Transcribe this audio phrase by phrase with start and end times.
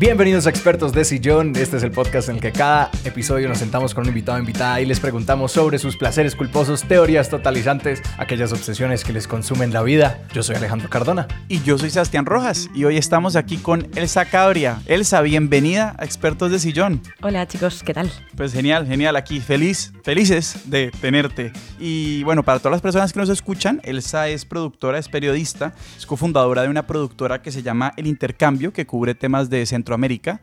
[0.00, 1.54] Bienvenidos a Expertos de Sillón.
[1.56, 4.40] Este es el podcast en el que cada episodio nos sentamos con un invitado o
[4.40, 9.74] invitada y les preguntamos sobre sus placeres culposos, teorías totalizantes, aquellas obsesiones que les consumen
[9.74, 10.22] la vida.
[10.32, 11.28] Yo soy Alejandro Cardona.
[11.48, 14.80] Y yo soy Sebastián Rojas y hoy estamos aquí con Elsa Cabria.
[14.86, 17.02] Elsa, bienvenida a Expertos de Sillón.
[17.20, 18.10] Hola chicos, ¿qué tal?
[18.38, 21.52] Pues genial, genial aquí, feliz, felices de tenerte.
[21.78, 26.06] Y bueno, para todas las personas que nos escuchan, Elsa es productora, es periodista, es
[26.06, 30.40] cofundadora de una productora que se llama El Intercambio, que cubre temas de centro Centroamérica.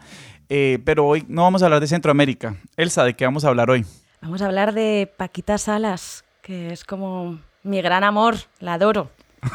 [0.49, 2.55] Eh, pero hoy no vamos a hablar de Centroamérica.
[2.75, 3.85] Elsa, ¿de qué vamos a hablar hoy?
[4.21, 9.09] Vamos a hablar de Paquita Salas, que es como mi gran amor, la adoro.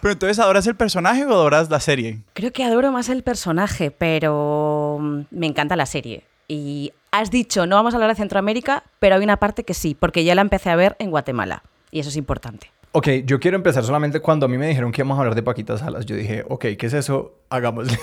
[0.00, 2.20] Pero entonces, ¿adoras el personaje o adoras la serie?
[2.32, 6.22] Creo que adoro más el personaje, pero mm, me encanta la serie.
[6.46, 9.96] Y has dicho, no vamos a hablar de Centroamérica, pero hay una parte que sí,
[9.98, 11.64] porque ya la empecé a ver en Guatemala.
[11.90, 12.70] Y eso es importante.
[12.92, 15.42] Ok, yo quiero empezar solamente cuando a mí me dijeron que íbamos a hablar de
[15.42, 16.06] Paquita Salas.
[16.06, 17.34] Yo dije, ok, ¿qué es eso?
[17.50, 17.98] Hagámosle.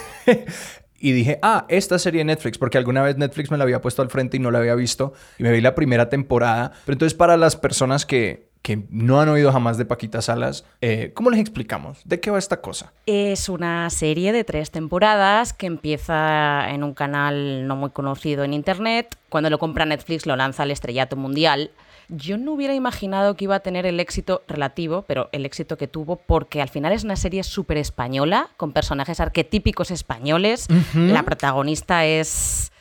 [1.04, 4.02] Y dije, ah, esta serie de Netflix, porque alguna vez Netflix me la había puesto
[4.02, 6.72] al frente y no la había visto, y me vi la primera temporada.
[6.86, 11.12] Pero entonces para las personas que, que no han oído jamás de Paquita Salas, eh,
[11.14, 12.00] ¿cómo les explicamos?
[12.06, 12.94] ¿De qué va esta cosa?
[13.06, 18.54] Es una serie de tres temporadas que empieza en un canal no muy conocido en
[18.54, 19.18] Internet.
[19.28, 21.72] Cuando lo compra Netflix lo lanza al estrellato mundial.
[22.16, 25.88] Yo no hubiera imaginado que iba a tener el éxito relativo, pero el éxito que
[25.88, 30.68] tuvo, porque al final es una serie súper española, con personajes arquetípicos españoles.
[30.94, 32.72] La protagonista es...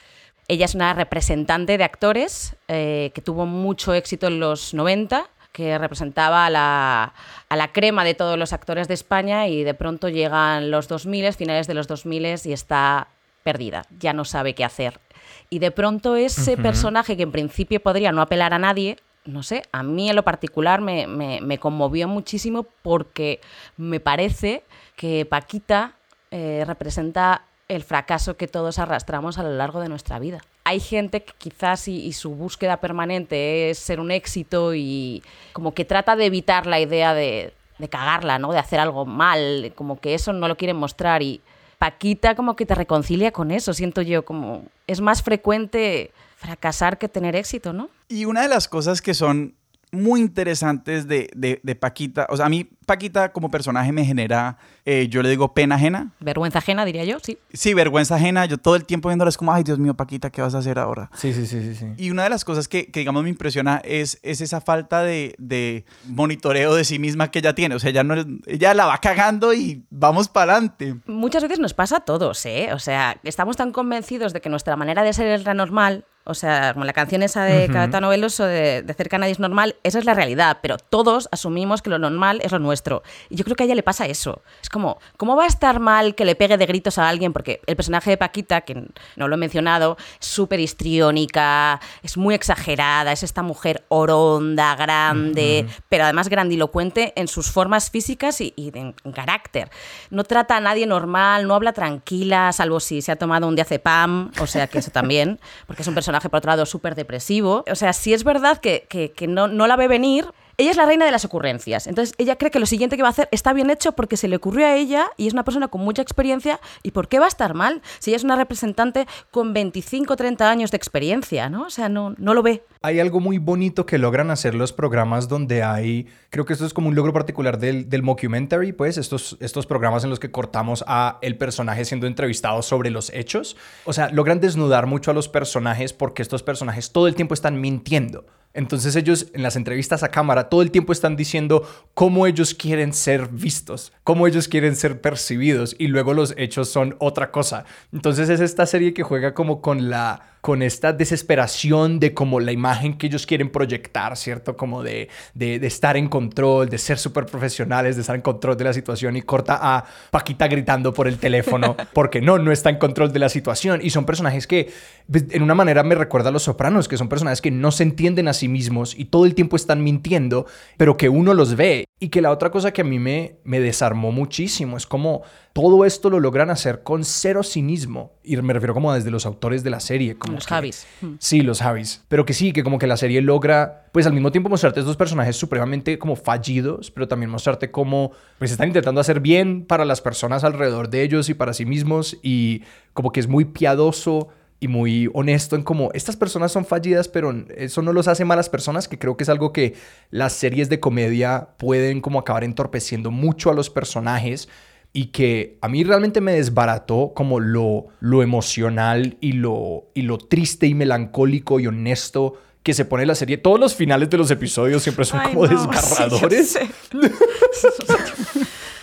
[0.48, 5.78] Ella es una representante de actores eh, que tuvo mucho éxito en los 90, que
[5.78, 7.14] representaba a la,
[7.48, 11.32] a la, crema de todos los actores de España y de pronto llegan los 2000,
[11.32, 13.08] finales de los 2000 y está
[13.44, 15.00] perdida, ya no sabe qué hacer.
[15.48, 19.62] Y de pronto ese personaje que en principio podría no apelar a nadie, no sé,
[19.72, 23.40] a mí en lo particular me, conmovió muchísimo porque
[23.76, 24.64] me parece
[24.96, 25.92] que Paquita
[26.30, 30.42] eh, representa el fracaso que todos arrastramos a lo largo de nuestra vida.
[30.64, 35.22] Hay gente que quizás y, su búsqueda permanente es ser un éxito y
[35.52, 38.52] como que trata de evitar la idea de, de cagarla, ¿no?
[38.52, 41.40] De hacer algo mal, como que eso no lo quieren mostrar y
[41.78, 46.12] Paquita como que te reconcilia con eso, siento yo, como es más frecuente
[46.42, 47.88] fracasar que tener éxito, ¿no?
[48.08, 49.54] Y una de las cosas que son
[49.92, 52.26] muy interesantes de, de, Paquita.
[52.30, 56.12] O sea, a mí Paquita como personaje me genera, eh, yo le digo pena ajena.
[56.18, 57.36] Vergüenza ajena, diría yo, sí.
[57.52, 58.46] Sí, vergüenza ajena.
[58.46, 60.78] Yo todo el tiempo viéndola es como, ay, Dios mío, Paquita, ¿qué vas a hacer
[60.78, 61.10] ahora?
[61.14, 61.86] Sí, sí, sí, sí.
[61.98, 65.34] Y una de las cosas que, que digamos, me impresiona es, es esa falta de,
[65.36, 67.74] de, monitoreo de sí misma que ella tiene.
[67.74, 68.14] O sea, ella, no,
[68.46, 70.96] ella la va cagando y vamos para adelante.
[71.04, 72.70] Muchas veces nos pasa a todos, ¿eh?
[72.72, 76.34] O sea, estamos tan convencidos de que nuestra manera de ser es la normal o
[76.34, 79.98] sea, como la canción esa de uh Veloso de, de Cerca Nadie es normal, esa
[79.98, 83.02] es la realidad, pero todos asumimos que lo normal es lo nuestro.
[83.28, 84.42] Y yo creo que a ella le pasa eso.
[84.62, 87.32] Es como, ¿cómo va a estar mal que le pegue de gritos a alguien?
[87.32, 88.74] Porque el personaje de Paquita, que
[89.16, 95.66] no lo he mencionado, es súper histriónica, es muy exagerada, es esta mujer oronda, grande,
[95.88, 99.70] pero además grandilocuente en sus formas físicas y, en, carácter.
[100.10, 104.30] No trata a nadie normal, no habla tranquila, salvo si se ha tomado un diazepam,
[104.40, 107.64] o sea que eso también, porque es un personaje por otro lado, súper depresivo.
[107.70, 110.26] O sea, si es verdad que, que, no, no la ve venir,
[110.58, 111.86] ella es la reina de las ocurrencias.
[111.86, 114.28] Entonces, ella cree que lo siguiente que va a hacer está bien hecho porque se
[114.28, 116.60] le ocurrió a ella y es una persona con mucha experiencia.
[116.82, 117.82] ¿Y por qué va a estar mal?
[117.98, 121.66] Si ella es una representante con 25 o 30 años de experiencia, ¿no?
[121.66, 122.64] O sea, no, no lo ve.
[122.82, 126.74] Hay algo muy bonito que logran hacer los programas donde hay, creo que esto es
[126.74, 130.84] como un logro particular del, del mockumentary, pues, estos, estos programas en los que cortamos
[130.86, 133.56] a el personaje siendo entrevistado sobre los hechos.
[133.84, 137.60] O sea, logran desnudar mucho a los personajes porque estos personajes todo el tiempo están
[137.60, 138.24] mintiendo.
[138.54, 142.92] Entonces ellos en las entrevistas a cámara todo el tiempo están diciendo cómo ellos quieren
[142.92, 147.64] ser vistos, cómo ellos quieren ser percibidos y luego los hechos son otra cosa.
[147.92, 152.50] Entonces es esta serie que juega como con la con esta desesperación de como la
[152.50, 154.56] imagen que ellos quieren proyectar, ¿cierto?
[154.56, 158.64] Como de, de, estar en control, de ser súper profesionales, de estar en control de
[158.64, 162.78] la situación y corta a Paquita gritando por el teléfono porque no, no está en
[162.78, 163.82] control de la situación.
[163.84, 164.72] Y son personajes que
[165.08, 167.84] pues, en una manera me recuerda a los sopranos, que son personajes que no se
[167.84, 170.46] entienden a sí mismos y todo el tiempo están mintiendo,
[170.76, 171.84] pero que uno los ve.
[172.00, 175.84] Y que la otra cosa que a mí me, me desarmó muchísimo es como todo
[175.84, 178.14] esto lo logran hacer con cero cinismo.
[178.22, 180.16] Y me refiero como desde los autores de la serie.
[180.16, 180.86] Como los Javis.
[181.00, 181.14] Hmm.
[181.18, 182.02] Sí, los Javis.
[182.08, 184.96] Pero que sí, que como que la serie logra, pues al mismo tiempo mostrarte estos
[184.96, 190.00] personajes supremamente como fallidos, pero también mostrarte cómo pues están intentando hacer bien para las
[190.00, 192.18] personas alrededor de ellos y para sí mismos.
[192.22, 192.62] Y
[192.94, 194.28] como que es muy piadoso
[194.58, 198.48] y muy honesto en cómo estas personas son fallidas, pero eso no los hace malas
[198.48, 199.74] personas, que creo que es algo que
[200.10, 204.48] las series de comedia pueden como acabar entorpeciendo mucho a los personajes
[204.92, 210.18] y que a mí realmente me desbarató como lo, lo emocional y lo, y lo
[210.18, 213.38] triste y melancólico y honesto que se pone la serie.
[213.38, 216.58] Todos los finales de los episodios siempre son como desgarradores.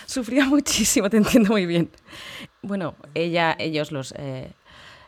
[0.05, 1.89] Sufría muchísimo, te entiendo muy bien.
[2.63, 4.51] Bueno, ella, ellos, los eh,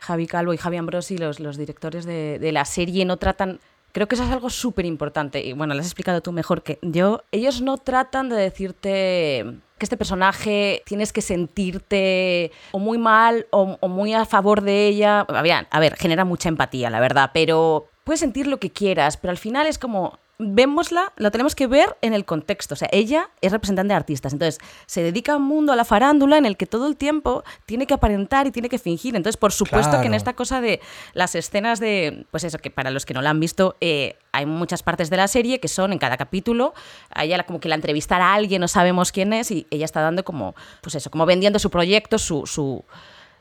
[0.00, 3.58] Javi Calvo y Javi Ambrosi, los, los directores de, de la serie, no tratan
[3.92, 5.44] Creo que eso es algo súper importante.
[5.44, 7.24] Y bueno, lo has explicado tú mejor que yo.
[7.30, 13.76] Ellos no tratan de decirte que este personaje tienes que sentirte o muy mal o,
[13.88, 15.26] muy a favor de ella.
[15.28, 19.38] A ver, genera mucha empatía, la verdad, pero puedes sentir lo que quieras, pero al
[19.38, 22.74] final es como, vémosla, la tenemos que ver en el contexto.
[22.74, 25.84] O sea, ella es representante de artistas, entonces se dedica a un mundo, a la
[25.84, 29.16] farándula, en el que todo el tiempo tiene que aparentar y tiene que fingir.
[29.16, 30.80] Entonces, por supuesto que en esta cosa de
[31.14, 34.46] las escenas de, pues eso, que para los que no la han visto, eh, hay
[34.46, 36.74] muchas partes de la serie que son en cada capítulo,
[37.10, 40.00] a ella como que la entrevistar a alguien, no sabemos quién es, y ella está
[40.00, 42.84] dando como, pues eso, como vendiendo su proyecto, su, su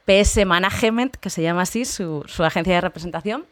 [0.05, 3.45] PS Management, que se llama así, su, su agencia de representación.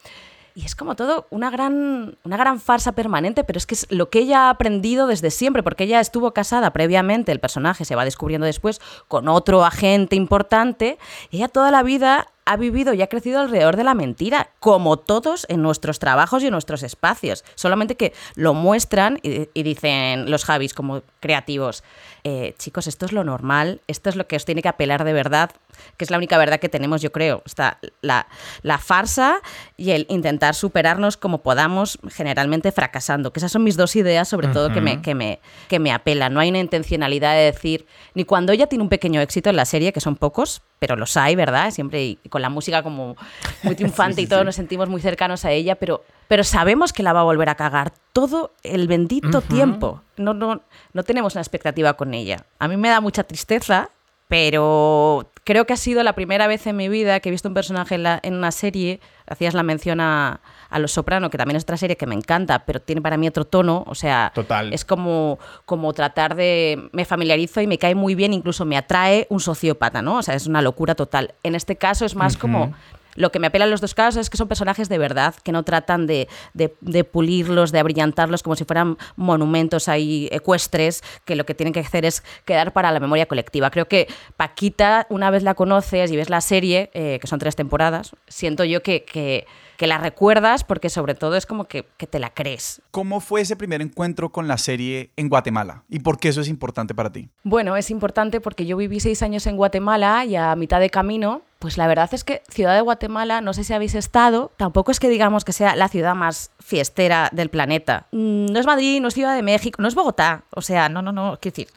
[0.59, 4.09] Y es como todo una gran, una gran farsa permanente, pero es que es lo
[4.09, 8.03] que ella ha aprendido desde siempre, porque ella estuvo casada previamente, el personaje se va
[8.03, 10.97] descubriendo después con otro agente importante,
[11.31, 15.45] ella toda la vida ha vivido y ha crecido alrededor de la mentira, como todos
[15.49, 17.45] en nuestros trabajos y en nuestros espacios.
[17.55, 21.83] Solamente que lo muestran y, dicen los Javis como creativos,
[22.23, 25.13] eh, chicos, esto es lo normal, esto es lo que os tiene que apelar de
[25.13, 25.51] verdad,
[25.97, 27.41] que es la única verdad que tenemos, yo creo.
[27.45, 28.27] Está la,
[28.61, 29.41] la farsa
[29.77, 33.31] y el intentar superarnos como podamos, generalmente fracasando.
[33.33, 36.33] Que esas son mis dos ideas, sobre todo, que me, que, me, que me apelan.
[36.33, 39.65] No hay una intencionalidad de decir, ni cuando ella tiene un pequeño éxito en la
[39.65, 41.71] serie, que son pocos, pero los hay, ¿verdad?
[41.71, 43.15] Siempre con la música como
[43.63, 47.13] muy triunfante y todos nos sentimos muy cercanos a ella, pero, pero sabemos que la
[47.13, 50.01] va a volver a cagar todo el bendito tiempo.
[50.17, 50.61] No, no,
[50.93, 52.45] no tenemos una expectativa con ella.
[52.59, 53.89] A mí me da mucha tristeza,
[54.29, 57.55] pero creo que ha sido la primera vez en mi vida que he visto un
[57.55, 60.39] personaje en, en una serie, hacías la mención a,
[60.69, 63.27] a Los Soprano, que también es otra serie que me encanta, pero tiene para mí
[63.27, 64.31] otro tono, o sea,
[64.71, 66.89] es como, como tratar de...
[66.91, 70.17] Me familiarizo y me cae muy bien, incluso me atrae un sociópata, ¿no?
[70.17, 71.33] O sea, es una locura total.
[71.41, 72.71] En este caso es más como
[73.15, 75.51] lo que me apela en los dos casos es que son personajes de verdad, que
[75.51, 81.45] no tratan de, de, pulirlos, de abrillantarlos como si fueran monumentos ahí ecuestres, que lo
[81.45, 83.69] que tienen que hacer es quedar para la memoria colectiva.
[83.71, 84.07] Creo que
[84.37, 88.63] Paquita, una vez la conoces y ves la serie, eh, que son tres temporadas, siento
[88.63, 89.45] yo que, que
[89.79, 92.81] que la recuerdas porque sobre todo es como que, que, te la crees.
[92.91, 95.85] ¿Cómo fue ese primer encuentro con la serie en Guatemala?
[95.87, 97.29] ¿Y por qué eso es importante para ti?
[97.43, 101.43] Bueno, es importante porque yo viví seis años en Guatemala y a mitad de camino
[101.59, 104.99] pues la verdad es que Ciudad de Guatemala, no sé si habéis estado, tampoco es
[104.99, 108.07] que digamos que sea la ciudad más fiestera del planeta.
[108.11, 110.43] Mm, no es Madrid, no es Ciudad de México, no es Bogotá.
[110.55, 111.67] O sea, no, no, no, quiero decir.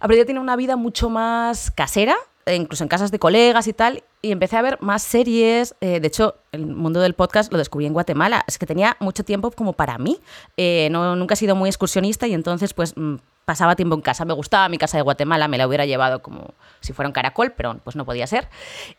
[0.00, 2.14] ya tiene una vida mucho más casera,
[2.46, 5.74] e incluso en casas de colegas y tal, y empecé a ver más series.
[5.80, 8.44] Eh, de hecho, el mundo del podcast lo descubrí en Guatemala.
[8.46, 10.20] Es que tenía mucho tiempo como para mí.
[10.56, 14.24] Eh, no, nunca he sido muy excursionista y entonces pues mm, pasaba tiempo en casa.
[14.24, 17.52] Me gustaba mi casa de Guatemala, me la hubiera llevado como si fuera un caracol,
[17.52, 18.48] pero pues no podía ser.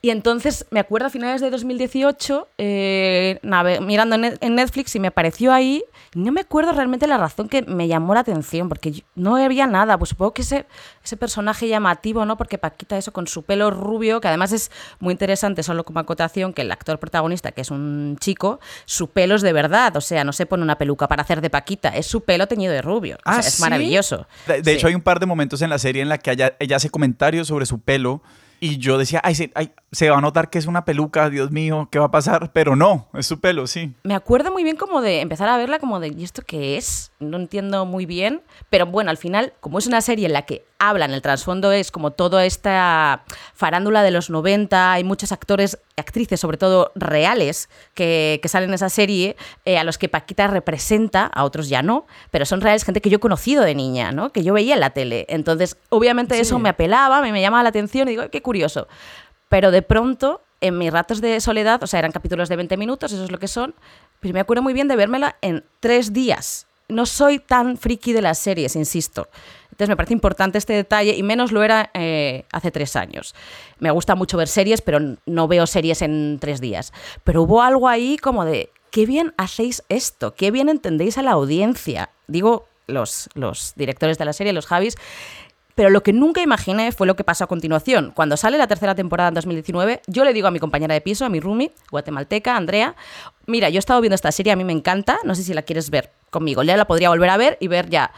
[0.01, 3.39] Y entonces me acuerdo a finales de 2018, eh,
[3.81, 5.83] mirando en Netflix y me apareció ahí.
[6.13, 9.97] No me acuerdo realmente la razón que me llamó la atención, porque no había nada.
[9.97, 10.65] Pues supongo que ese,
[11.05, 12.37] ese personaje llamativo, ¿no?
[12.37, 16.53] Porque Paquita, eso con su pelo rubio, que además es muy interesante, solo como acotación,
[16.53, 19.95] que el actor protagonista, que es un chico, su pelo es de verdad.
[19.95, 22.73] O sea, no se pone una peluca para hacer de Paquita, es su pelo teñido
[22.73, 23.17] de rubio.
[23.23, 24.27] Ah, es maravilloso.
[24.47, 26.75] De, hecho, hay un par de momentos en la serie en la que ella, ella
[26.77, 28.21] hace comentarios sobre su pelo
[28.59, 29.51] y yo decía, ay, se,
[29.91, 32.51] se, va a notar que es una peluca, Dios mío, ¿qué va a pasar?
[32.53, 33.93] Pero no, es su pelo, sí.
[34.03, 37.11] Me acuerdo muy bien como de empezar a verla como de, ¿y esto qué es?
[37.19, 38.41] No entiendo muy bien.
[38.69, 41.91] Pero bueno, al final, como es una serie en la que hablan, el trasfondo es
[41.91, 43.23] como toda esta
[43.53, 48.75] farándula de los 90, hay muchos actores, actrices sobre todo reales, que, que salen en
[48.75, 52.83] esa serie, eh, a los que Paquita representa, a otros ya no, pero son reales
[52.83, 54.31] gente que yo he conocido de niña, ¿no?
[54.31, 55.25] que yo veía en la tele.
[55.29, 58.87] Entonces, obviamente eso me apelaba, me, me llamaba la atención y digo, qué curioso.
[59.49, 63.11] Pero de pronto, en mis ratos de soledad, o sea, eran capítulos de 20 minutos,
[63.11, 63.75] eso es lo que son,
[64.19, 66.67] pero me acuerdo muy bien de vérmela en tres días.
[66.87, 69.27] No soy tan friki de las series, insisto.
[69.65, 73.35] Entonces me parece importante este detalle y menos lo era eh, hace tres años.
[73.79, 76.93] Me gusta mucho ver series, pero no veo series en tres días.
[77.23, 81.31] Pero hubo algo ahí como de, qué bien hacéis esto, qué bien entendéis a la
[81.31, 82.11] audiencia.
[82.27, 84.95] Digo, los, los directores de la serie, los Javis,
[85.75, 88.11] pero lo que nunca imaginé fue lo que pasó a continuación.
[88.15, 91.25] Cuando sale la tercera temporada en 2019, yo le digo a mi compañera de piso,
[91.25, 92.95] a mi roomie, guatemalteca, Andrea,
[93.45, 95.61] mira, yo he estado viendo esta serie, a mí me encanta, no sé si la
[95.61, 96.63] quieres ver conmigo.
[96.63, 98.11] Ya la podría volver a ver y ver ya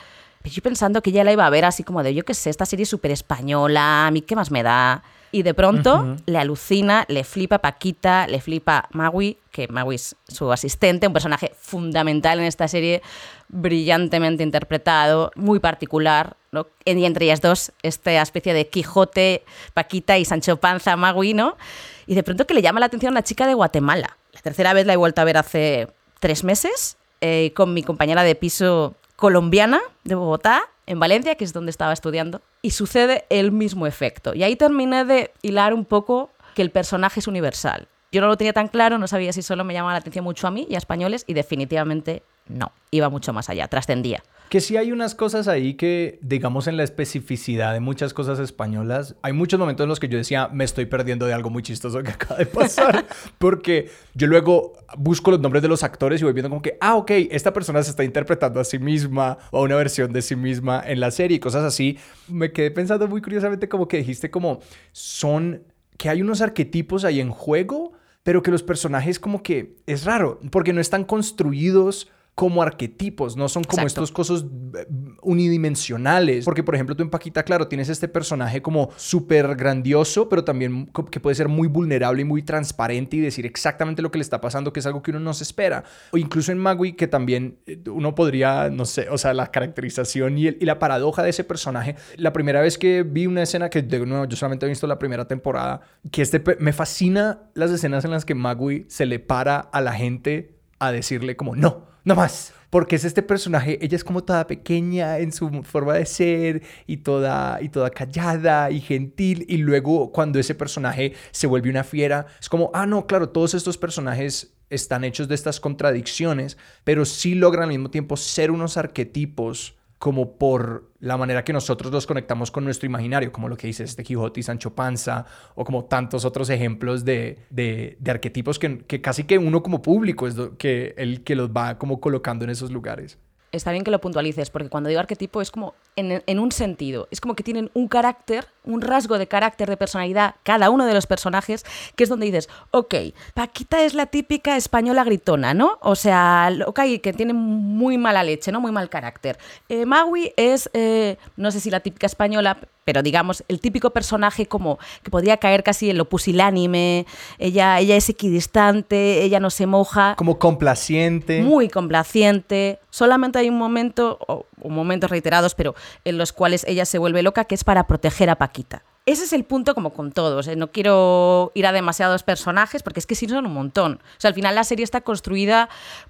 [0.50, 2.66] yo pensando que ella la iba a ver así como de, yo qué sé, esta
[2.66, 5.04] serie es súper española, a mí qué más me da.
[5.32, 10.52] Y de pronto le alucina, le flipa Paquita, le flipa Magui, que Magui es su
[10.52, 13.02] asistente, un personaje fundamental en esta serie,
[13.50, 16.38] brillantemente interpretado, muy particular.
[16.52, 16.68] ¿no?
[16.86, 19.44] Y entre ellas dos, esta especie de Quijote,
[19.74, 21.58] Paquita y Sancho Panza, Magui, ¿no?
[22.06, 24.18] Y de pronto que le llama la atención una chica de Guatemala.
[24.32, 25.88] La tercera vez la he vuelto a ver hace
[26.20, 31.52] tres meses, eh, con mi compañera de piso colombiana de Bogotá, en Valencia, que es
[31.52, 34.34] donde estaba estudiando, y sucede el mismo efecto.
[34.34, 37.90] Y ahí terminé de hilar un poco que el personaje es universal.
[38.12, 40.48] Yo no lo tenía tan claro, no sabía si solo me llamaba la atención mucho
[40.48, 44.24] a mí y a españoles, y definitivamente no, iba mucho más allá, trascendía.
[44.50, 49.16] Que sí hay unas cosas ahí que, digamos, en la especificidad de muchas cosas españolas,
[49.22, 52.02] hay muchos momentos en los que yo decía, me estoy perdiendo de algo muy chistoso
[52.02, 53.06] que acaba de pasar,
[53.38, 56.96] porque yo luego busco los nombres de los actores y voy viendo como que, ah,
[56.96, 60.36] ok, esta persona se está interpretando a sí misma o a una versión de sí
[60.36, 61.98] misma en la serie y cosas así.
[62.28, 64.62] Me quedé pensando muy curiosamente como que dijiste como,
[64.94, 65.64] son,
[65.98, 67.92] que hay unos arquetipos ahí en juego,
[68.24, 73.50] pero que los personajes como que es raro, porque no están construidos como arquetipos, no
[73.50, 74.46] son como estos cosas
[74.78, 74.86] eh,
[75.24, 76.46] unidimensionales.
[76.46, 80.88] Porque, por ejemplo, tú en Paquita, claro, tienes este personaje como súper grandioso, pero también
[81.10, 84.40] que puede ser muy vulnerable y muy transparente y decir exactamente lo que le está
[84.40, 85.84] pasando, que es algo que uno no se espera.
[86.12, 90.38] O incluso en Magui, que también eh, uno podría, no sé, o sea, la caracterización
[90.38, 91.96] y, y la paradoja de ese personaje.
[92.18, 95.00] La primera vez que vi una escena que, de nuevo, yo solamente he visto la
[95.00, 99.58] primera temporada, que este, me fascina las escenas en las que Magui se le para
[99.58, 102.54] a la gente a decirle como, no, no más.
[102.70, 106.98] Porque es este personaje, ella es como toda pequeña en su forma de ser y
[106.98, 109.46] toda, y toda callada y gentil.
[109.48, 113.54] Y luego cuando ese personaje se vuelve una fiera, es como, ah, no, claro, todos
[113.54, 118.76] estos personajes están hechos de estas contradicciones, pero sí logran al mismo tiempo ser unos
[118.76, 123.68] arquetipos como por la manera que nosotros los conectamos con nuestro imaginario, como lo que
[123.68, 125.26] dice este Quijote y Sancho Panza,
[125.56, 130.28] o como tantos otros ejemplos de, de, arquetipos que, que, casi que uno como público
[130.28, 133.18] es que el que los va como colocando en esos lugares
[133.52, 137.22] está bien que lo puntualices, porque cuando digo arquetipo es como en, un sentido, es
[137.22, 141.08] como que tienen un carácter, un rasgo de carácter, de personalidad, cada uno de los
[141.08, 142.96] personajes, que es donde dices, ok,
[143.34, 145.80] Paquita es la típica española gritona, ¿no?
[145.82, 148.62] O sea, ok, que tiene muy mala leche, ¿no?
[148.62, 149.38] Muy mal carácter.
[149.70, 154.46] Eh, Maui es, eh, no sé si la típica española, pero digamos, el típico personaje
[154.46, 157.06] como que podría caer casi en lo pusilánime,
[157.38, 160.16] ella, ella es equidistante, ella no se moja.
[160.16, 161.42] Como complaciente.
[161.42, 162.80] Muy complaciente.
[162.90, 165.76] Solamente hay un momento, o, momentos reiterados, pero
[166.06, 168.84] en los cuales ella se vuelve loca, que es para proteger a Paquita.
[169.06, 170.48] Ese es el punto como con todos.
[170.48, 170.56] ¿eh?
[170.56, 174.00] No quiero ir a demasiados personajes porque es que sí son un montón.
[174.02, 175.68] O sea, al final la serie está construida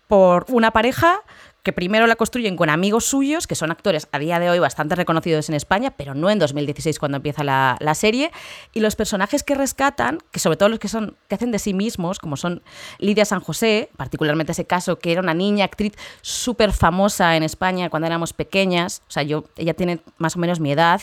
[0.08, 1.24] por una pareja
[1.68, 4.96] que primero la construyen con amigos suyos, que son actores a día de hoy bastante
[4.96, 8.32] reconocidos en España, pero no en 2016 cuando empieza la, la, serie,
[8.72, 11.74] y los personajes que rescatan, que sobre todo los que, son, que hacen de sí
[11.74, 12.64] mismos, como son
[13.00, 17.90] Lidia San José, particularmente ese caso, que era una niña actriz súper famosa en España
[17.90, 21.02] cuando éramos pequeñas, o sea, yo, ella tiene más o menos mi edad,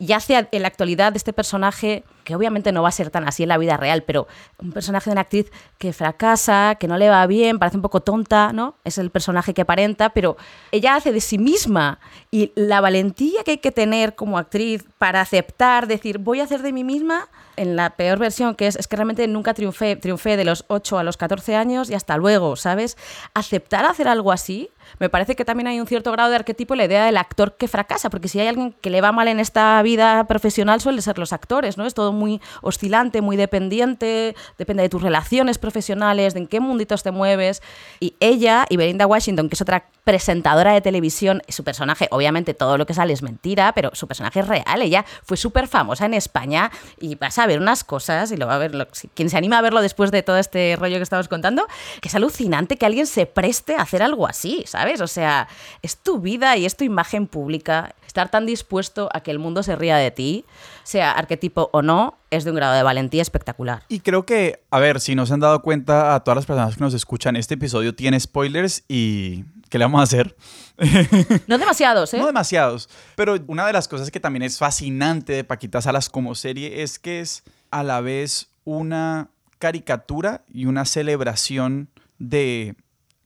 [0.00, 3.26] y hace en la actualidad de este personaje que obviamente no va a ser tan
[3.26, 4.26] así en la vida real, pero
[4.58, 8.00] un personaje de una actriz que fracasa, que no le va bien, parece un poco
[8.00, 8.76] tonta, ¿no?
[8.84, 10.38] Es el personaje que aparenta, pero
[10.72, 15.20] ella hace de sí misma y la valentía que hay que tener como actriz para
[15.20, 18.88] aceptar, decir, voy a hacer de mí misma, en la peor versión, que es, es
[18.88, 22.56] que realmente nunca triunfé, triunfé de los 8 a los 14 años y hasta luego,
[22.56, 22.96] ¿sabes?
[23.34, 26.78] Aceptar hacer algo así me parece que también hay un cierto grado de arquetipo en
[26.78, 29.40] la idea del actor que fracasa, porque si hay alguien que le va mal en
[29.40, 31.86] esta vida profesional suele ser los actores, ¿no?
[31.86, 37.02] Es todo muy oscilante, muy dependiente, depende de tus relaciones profesionales, de en qué munditos
[37.02, 37.62] te mueves.
[38.00, 42.78] Y ella, y Belinda Washington, que es otra presentadora de televisión, su personaje, obviamente todo
[42.78, 46.14] lo que sale es mentira, pero su personaje es real, ella fue súper famosa en
[46.14, 49.58] España y vas a ver unas cosas y lo va a ver, quien se anima
[49.58, 51.66] a verlo después de todo este rollo que estamos contando,
[52.00, 54.79] que es alucinante que alguien se preste a hacer algo así, ¿sabes?
[54.80, 55.02] ¿Sabes?
[55.02, 55.46] O sea,
[55.82, 57.94] es tu vida y es tu imagen pública.
[58.06, 60.46] Estar tan dispuesto a que el mundo se ría de ti,
[60.84, 63.82] sea arquetipo o no, es de un grado de valentía espectacular.
[63.88, 66.76] Y creo que, a ver, si no se han dado cuenta a todas las personas
[66.76, 70.34] que nos escuchan, este episodio tiene spoilers y ¿qué le vamos a hacer?
[71.46, 72.18] No demasiados, ¿eh?
[72.18, 72.88] No demasiados.
[73.16, 76.98] Pero una de las cosas que también es fascinante de Paquita Salas como serie es
[76.98, 82.76] que es a la vez una caricatura y una celebración de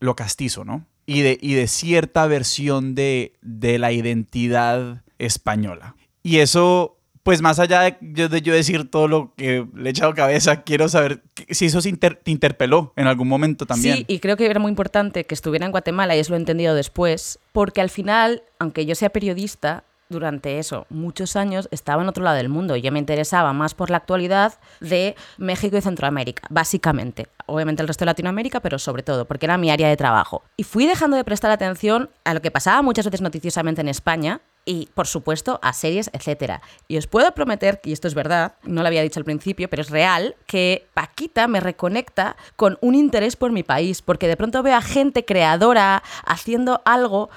[0.00, 0.84] lo castizo, ¿no?
[1.06, 5.96] Y de, y de cierta versión de, de la identidad española.
[6.22, 6.94] Y eso
[7.24, 10.90] pues más allá de yo, de decir todo lo que le he echado cabeza, quiero
[10.90, 13.96] saber si eso te interpeló en algún momento también.
[13.96, 16.40] Sí, y creo que era muy importante que estuviera en Guatemala, y eso lo he
[16.40, 19.84] entendido después, porque al final, aunque yo sea periodista,
[20.14, 22.76] durante eso, muchos años, estaba en otro lado del mundo.
[22.76, 27.28] Yo me interesaba más por la actualidad de México y Centroamérica, básicamente.
[27.46, 30.42] Obviamente el resto de Latinoamérica, pero sobre todo, porque era mi área de trabajo.
[30.56, 34.40] Y fui dejando de prestar atención a lo que pasaba muchas veces noticiosamente en España,
[34.66, 36.60] y, por supuesto, a series, etc.
[36.88, 39.82] Y os puedo prometer, y esto es verdad, no lo había dicho al principio, pero
[39.82, 44.62] es real, que Paquita me reconecta con un interés por mi país, porque de pronto
[44.62, 47.30] veo a gente creadora haciendo algo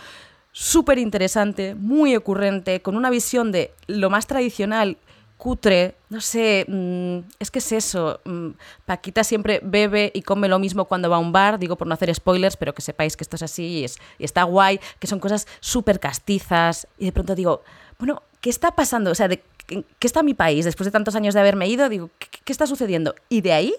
[0.60, 4.98] súper interesante, muy ocurrente, con una visión de lo más tradicional
[5.38, 8.20] cutre, no sé, mm, es que es eso.
[8.26, 8.50] Mm,
[8.88, 11.94] Paquita siempre bebe y come lo mismo cuando va a un bar, digo por no
[11.94, 15.06] hacer spoilers, pero que sepáis que esto es así y, es, y está guay, que
[15.06, 16.88] son cosas súper castizas.
[16.98, 17.62] Y de pronto digo,
[18.00, 19.12] bueno, ¿qué está pasando?
[19.12, 20.66] O sea, de, ¿qué está mi país?
[20.66, 23.14] Después de tantos años de haberme ido, digo, ¿qué, está sucediendo?
[23.30, 23.76] Y de ahí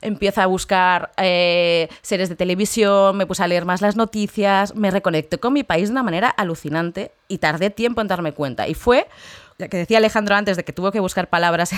[0.00, 4.90] empiezo a buscar eh, series de televisión, me puse a leer más las noticias, me
[4.90, 8.66] reconecto con mi país de una manera alucinante y tardé tiempo en darme cuenta.
[8.66, 9.06] Y fue
[9.66, 11.72] que decía Alejandro antes de que tuvo que buscar palabras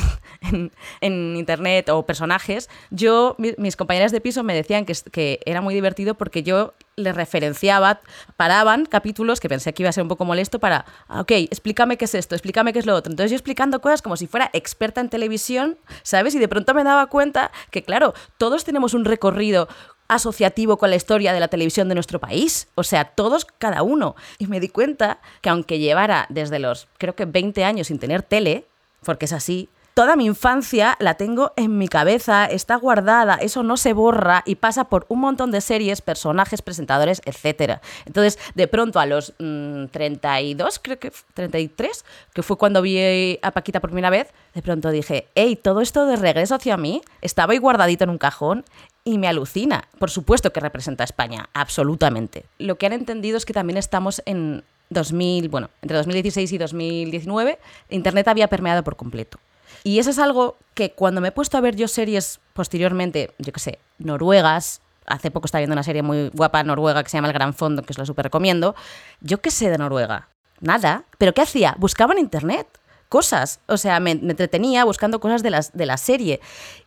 [1.00, 5.72] en, internet o personajes, yo, mis compañeras de piso me decían que, que, era muy
[5.72, 8.00] divertido porque yo les referenciaba,
[8.36, 11.96] paraban capítulos que pensé que iba a ser un poco molesto para, ah, ok, explícame
[11.96, 13.10] qué es esto, explícame qué es lo otro.
[13.10, 16.34] Entonces yo explicando cosas como si fuera experta en televisión, ¿sabes?
[16.34, 19.68] Y de pronto me daba cuenta que, claro, todos tenemos un recorrido
[20.10, 22.68] asociativo con la historia de la televisión de nuestro país.
[22.74, 24.16] O sea, todos, cada uno.
[24.38, 28.22] Y me di cuenta que aunque llevara desde los, creo que 20 años sin tener
[28.22, 28.64] tele,
[29.04, 33.76] porque es así, toda mi infancia la tengo en mi cabeza, está guardada, eso no
[33.76, 37.80] se borra y pasa por un montón de series, personajes, presentadores, etc.
[38.06, 43.50] Entonces, de pronto a los 32, mm, creo que 33, que fue cuando vi a
[43.50, 47.52] Paquita por primera vez, de pronto dije, hey, todo esto de regreso hacia mí estaba
[47.52, 48.64] ahí guardadito en un cajón
[49.04, 49.88] y me alucina.
[49.98, 52.44] Por supuesto que representa a España, absolutamente.
[52.58, 57.58] Lo que han entendido es que también estamos en 2000, bueno, entre 2016 y 2019,
[57.90, 59.38] Internet había permeado por completo.
[59.82, 63.52] Y eso es algo que cuando me he puesto a ver yo series posteriormente, yo
[63.52, 67.28] qué sé, noruegas, hace poco estaba viendo una serie muy guapa noruega que se llama
[67.28, 68.74] El Gran Fondo, que os la súper recomiendo,
[69.20, 70.28] yo qué sé de Noruega,
[70.60, 71.74] nada, pero ¿qué hacía?
[71.78, 72.66] Buscaba en Internet
[73.10, 73.60] cosas.
[73.66, 76.40] O sea, me, entretenía buscando cosas de, las, de la serie.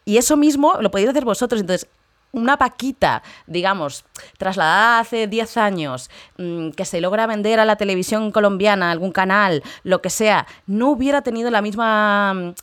[0.05, 1.61] Y eso mismo lo podéis hacer vosotros.
[1.61, 1.87] Entonces,
[2.33, 4.05] una paquita, digamos,
[4.37, 9.63] trasladada hace 10 años, mm, que se logra vender a la televisión colombiana, algún canal,
[9.83, 12.53] lo que sea, no hubiera tenido la misma mm,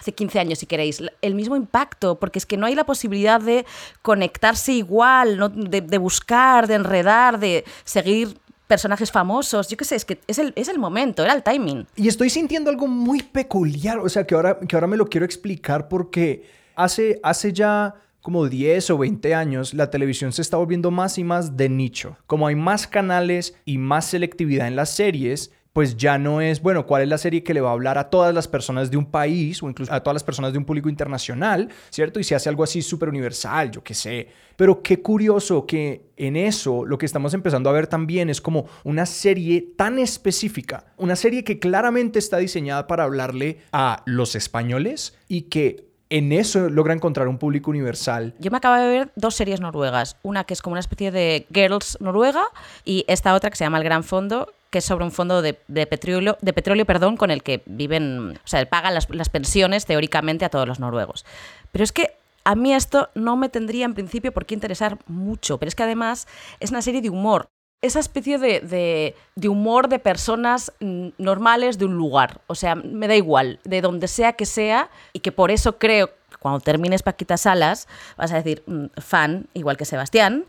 [0.00, 3.40] hace 15 años, si queréis, el mismo impacto, porque es que no hay la posibilidad
[3.40, 3.64] de
[4.02, 10.20] conectarse igual, de, buscar, de enredar, de seguir personajes famosos, yo qué sé, es que
[10.26, 11.86] es el, es el momento, era el timing.
[11.96, 15.24] Y estoy sintiendo algo muy peculiar, o sea, que ahora, que ahora me lo quiero
[15.24, 20.90] explicar porque hace, hace ya como 10 o 20 años, la televisión se está volviendo
[20.90, 22.16] más y más de nicho.
[22.26, 26.84] Como hay más canales y más selectividad en las series, pues ya no es, bueno,
[26.84, 29.06] cuál es la serie que le va a hablar a todas las personas de un
[29.06, 32.18] país o incluso a todas las personas de un público internacional, ¿cierto?
[32.18, 34.28] Y se hace algo así súper universal, yo qué sé.
[34.56, 38.66] Pero qué curioso que en eso lo que estamos empezando a ver también es como
[38.82, 45.16] una serie tan específica, una serie que claramente está diseñada para hablarle a los españoles
[45.28, 48.34] y que en eso logra encontrar un público universal.
[48.38, 50.16] Yo me acabo de ver dos series noruegas.
[50.22, 52.44] Una que es como una especie de Girls Noruega
[52.84, 55.54] y esta otra que se llama El Gran Fondo, que es sobre un fondo de,
[55.54, 60.44] petróleo, de petróleo perdón, con el que viven, o sea, pagan las, las pensiones teóricamente
[60.44, 61.24] a todos los noruegos.
[61.70, 62.12] Pero es que
[62.44, 65.84] a mí esto no me tendría en principio por qué interesar mucho, pero es que
[65.84, 66.26] además
[66.58, 67.48] es una serie de humor
[67.82, 69.14] esa especie de,
[69.48, 72.40] humor de personas normales de un lugar.
[72.46, 76.08] O sea, me da igual, de donde sea que sea, y que por eso creo
[76.08, 80.44] que cuando termines Paquita Salas vas a decir mm, fan, igual que Sebastián,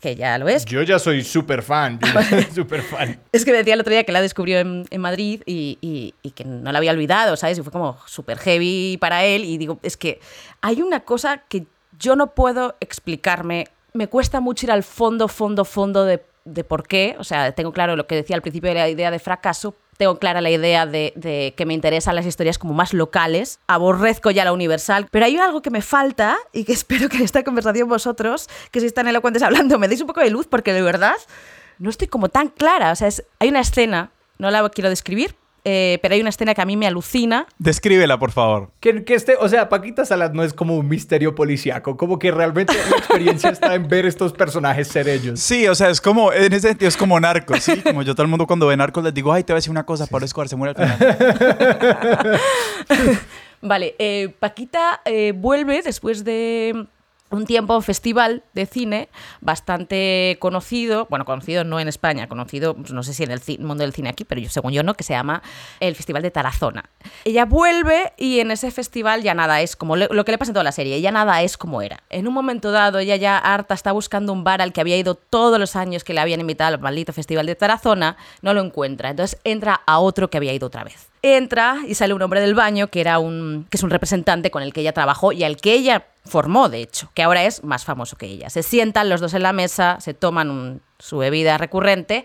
[0.00, 0.64] que ya lo es.
[0.64, 1.98] Yo ya soy súper fan,
[2.54, 3.20] súper fan.
[3.32, 6.44] Es que me decía el otro día que la descubrió en, Madrid y, y, que
[6.44, 7.58] no la había olvidado, ¿sabes?
[7.58, 9.44] Y fue como súper heavy para él.
[9.44, 10.20] Y digo, es que
[10.60, 11.66] hay una cosa que
[11.98, 13.68] yo no puedo explicarme.
[13.94, 17.72] Me cuesta mucho ir al fondo, fondo, fondo de de por qué, o sea, tengo
[17.72, 20.86] claro lo que decía al principio de la idea de fracaso, tengo clara la idea
[20.86, 25.36] de, que me interesan las historias como más locales, aborrezco ya la universal, pero hay
[25.36, 29.08] algo que me falta y que espero que en esta conversación vosotros, que si están
[29.08, 31.16] elocuentes hablando, me deis un poco de luz porque de verdad
[31.78, 35.34] no estoy como tan clara, o sea, hay una escena, no la quiero describir,
[35.68, 37.48] eh, pero hay una escena que a mí me alucina.
[37.58, 38.70] Descríbela, por favor.
[38.78, 42.30] Que, que este, o sea, Paquita Salas no es como un misterio policíaco, como que
[42.30, 45.40] realmente la experiencia está en ver estos personajes ser ellos.
[45.40, 47.80] Sí, o sea, es como, en ese sentido es como narcos, ¿sí?
[47.82, 49.72] Como yo todo el mundo cuando ve narcos les digo, ay, te voy a decir
[49.72, 52.40] una cosa, Pablo Escobar se muere al final.
[53.60, 56.86] Vale, eh, Paquita eh, vuelve después de
[57.30, 59.08] un tiempo un festival de cine
[59.40, 63.82] bastante conocido, bueno, conocido no en España, conocido, pues, no sé si en el mundo
[63.82, 65.42] del cine aquí, pero yo, según yo no, que se llama
[65.80, 66.84] el Festival de Tarazona.
[67.24, 70.50] Ella vuelve y en ese festival ya nada es como le- lo que le pasa
[70.50, 72.02] en toda la serie, ya nada es como era.
[72.10, 75.14] En un momento dado, ella ya harta está buscando un bar al que había ido
[75.14, 79.10] todos los años que le habían invitado al maldito Festival de Tarazona, no lo encuentra,
[79.10, 81.08] entonces entra a otro que había ido otra vez.
[81.22, 84.62] Entra y sale un hombre del baño que era un que es un representante con
[84.62, 87.84] el que ella trabajó y al que ella formó, de hecho, que ahora es más
[87.84, 88.50] famoso que ella.
[88.50, 92.24] Se sientan los dos en la mesa, se toman su bebida recurrente,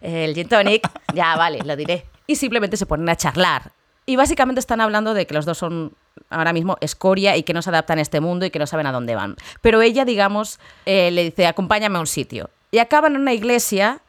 [0.00, 3.72] el gin tonic, ya vale, lo diré, y simplemente se ponen a charlar.
[4.04, 5.92] Y básicamente están hablando de que los dos son
[6.28, 8.86] ahora mismo escoria y que no se adaptan a este mundo y que no saben
[8.86, 9.36] a dónde van.
[9.60, 12.50] Pero ella, digamos, eh, le dice, acompáñame a un sitio.
[12.72, 14.00] Y acaban en una iglesia,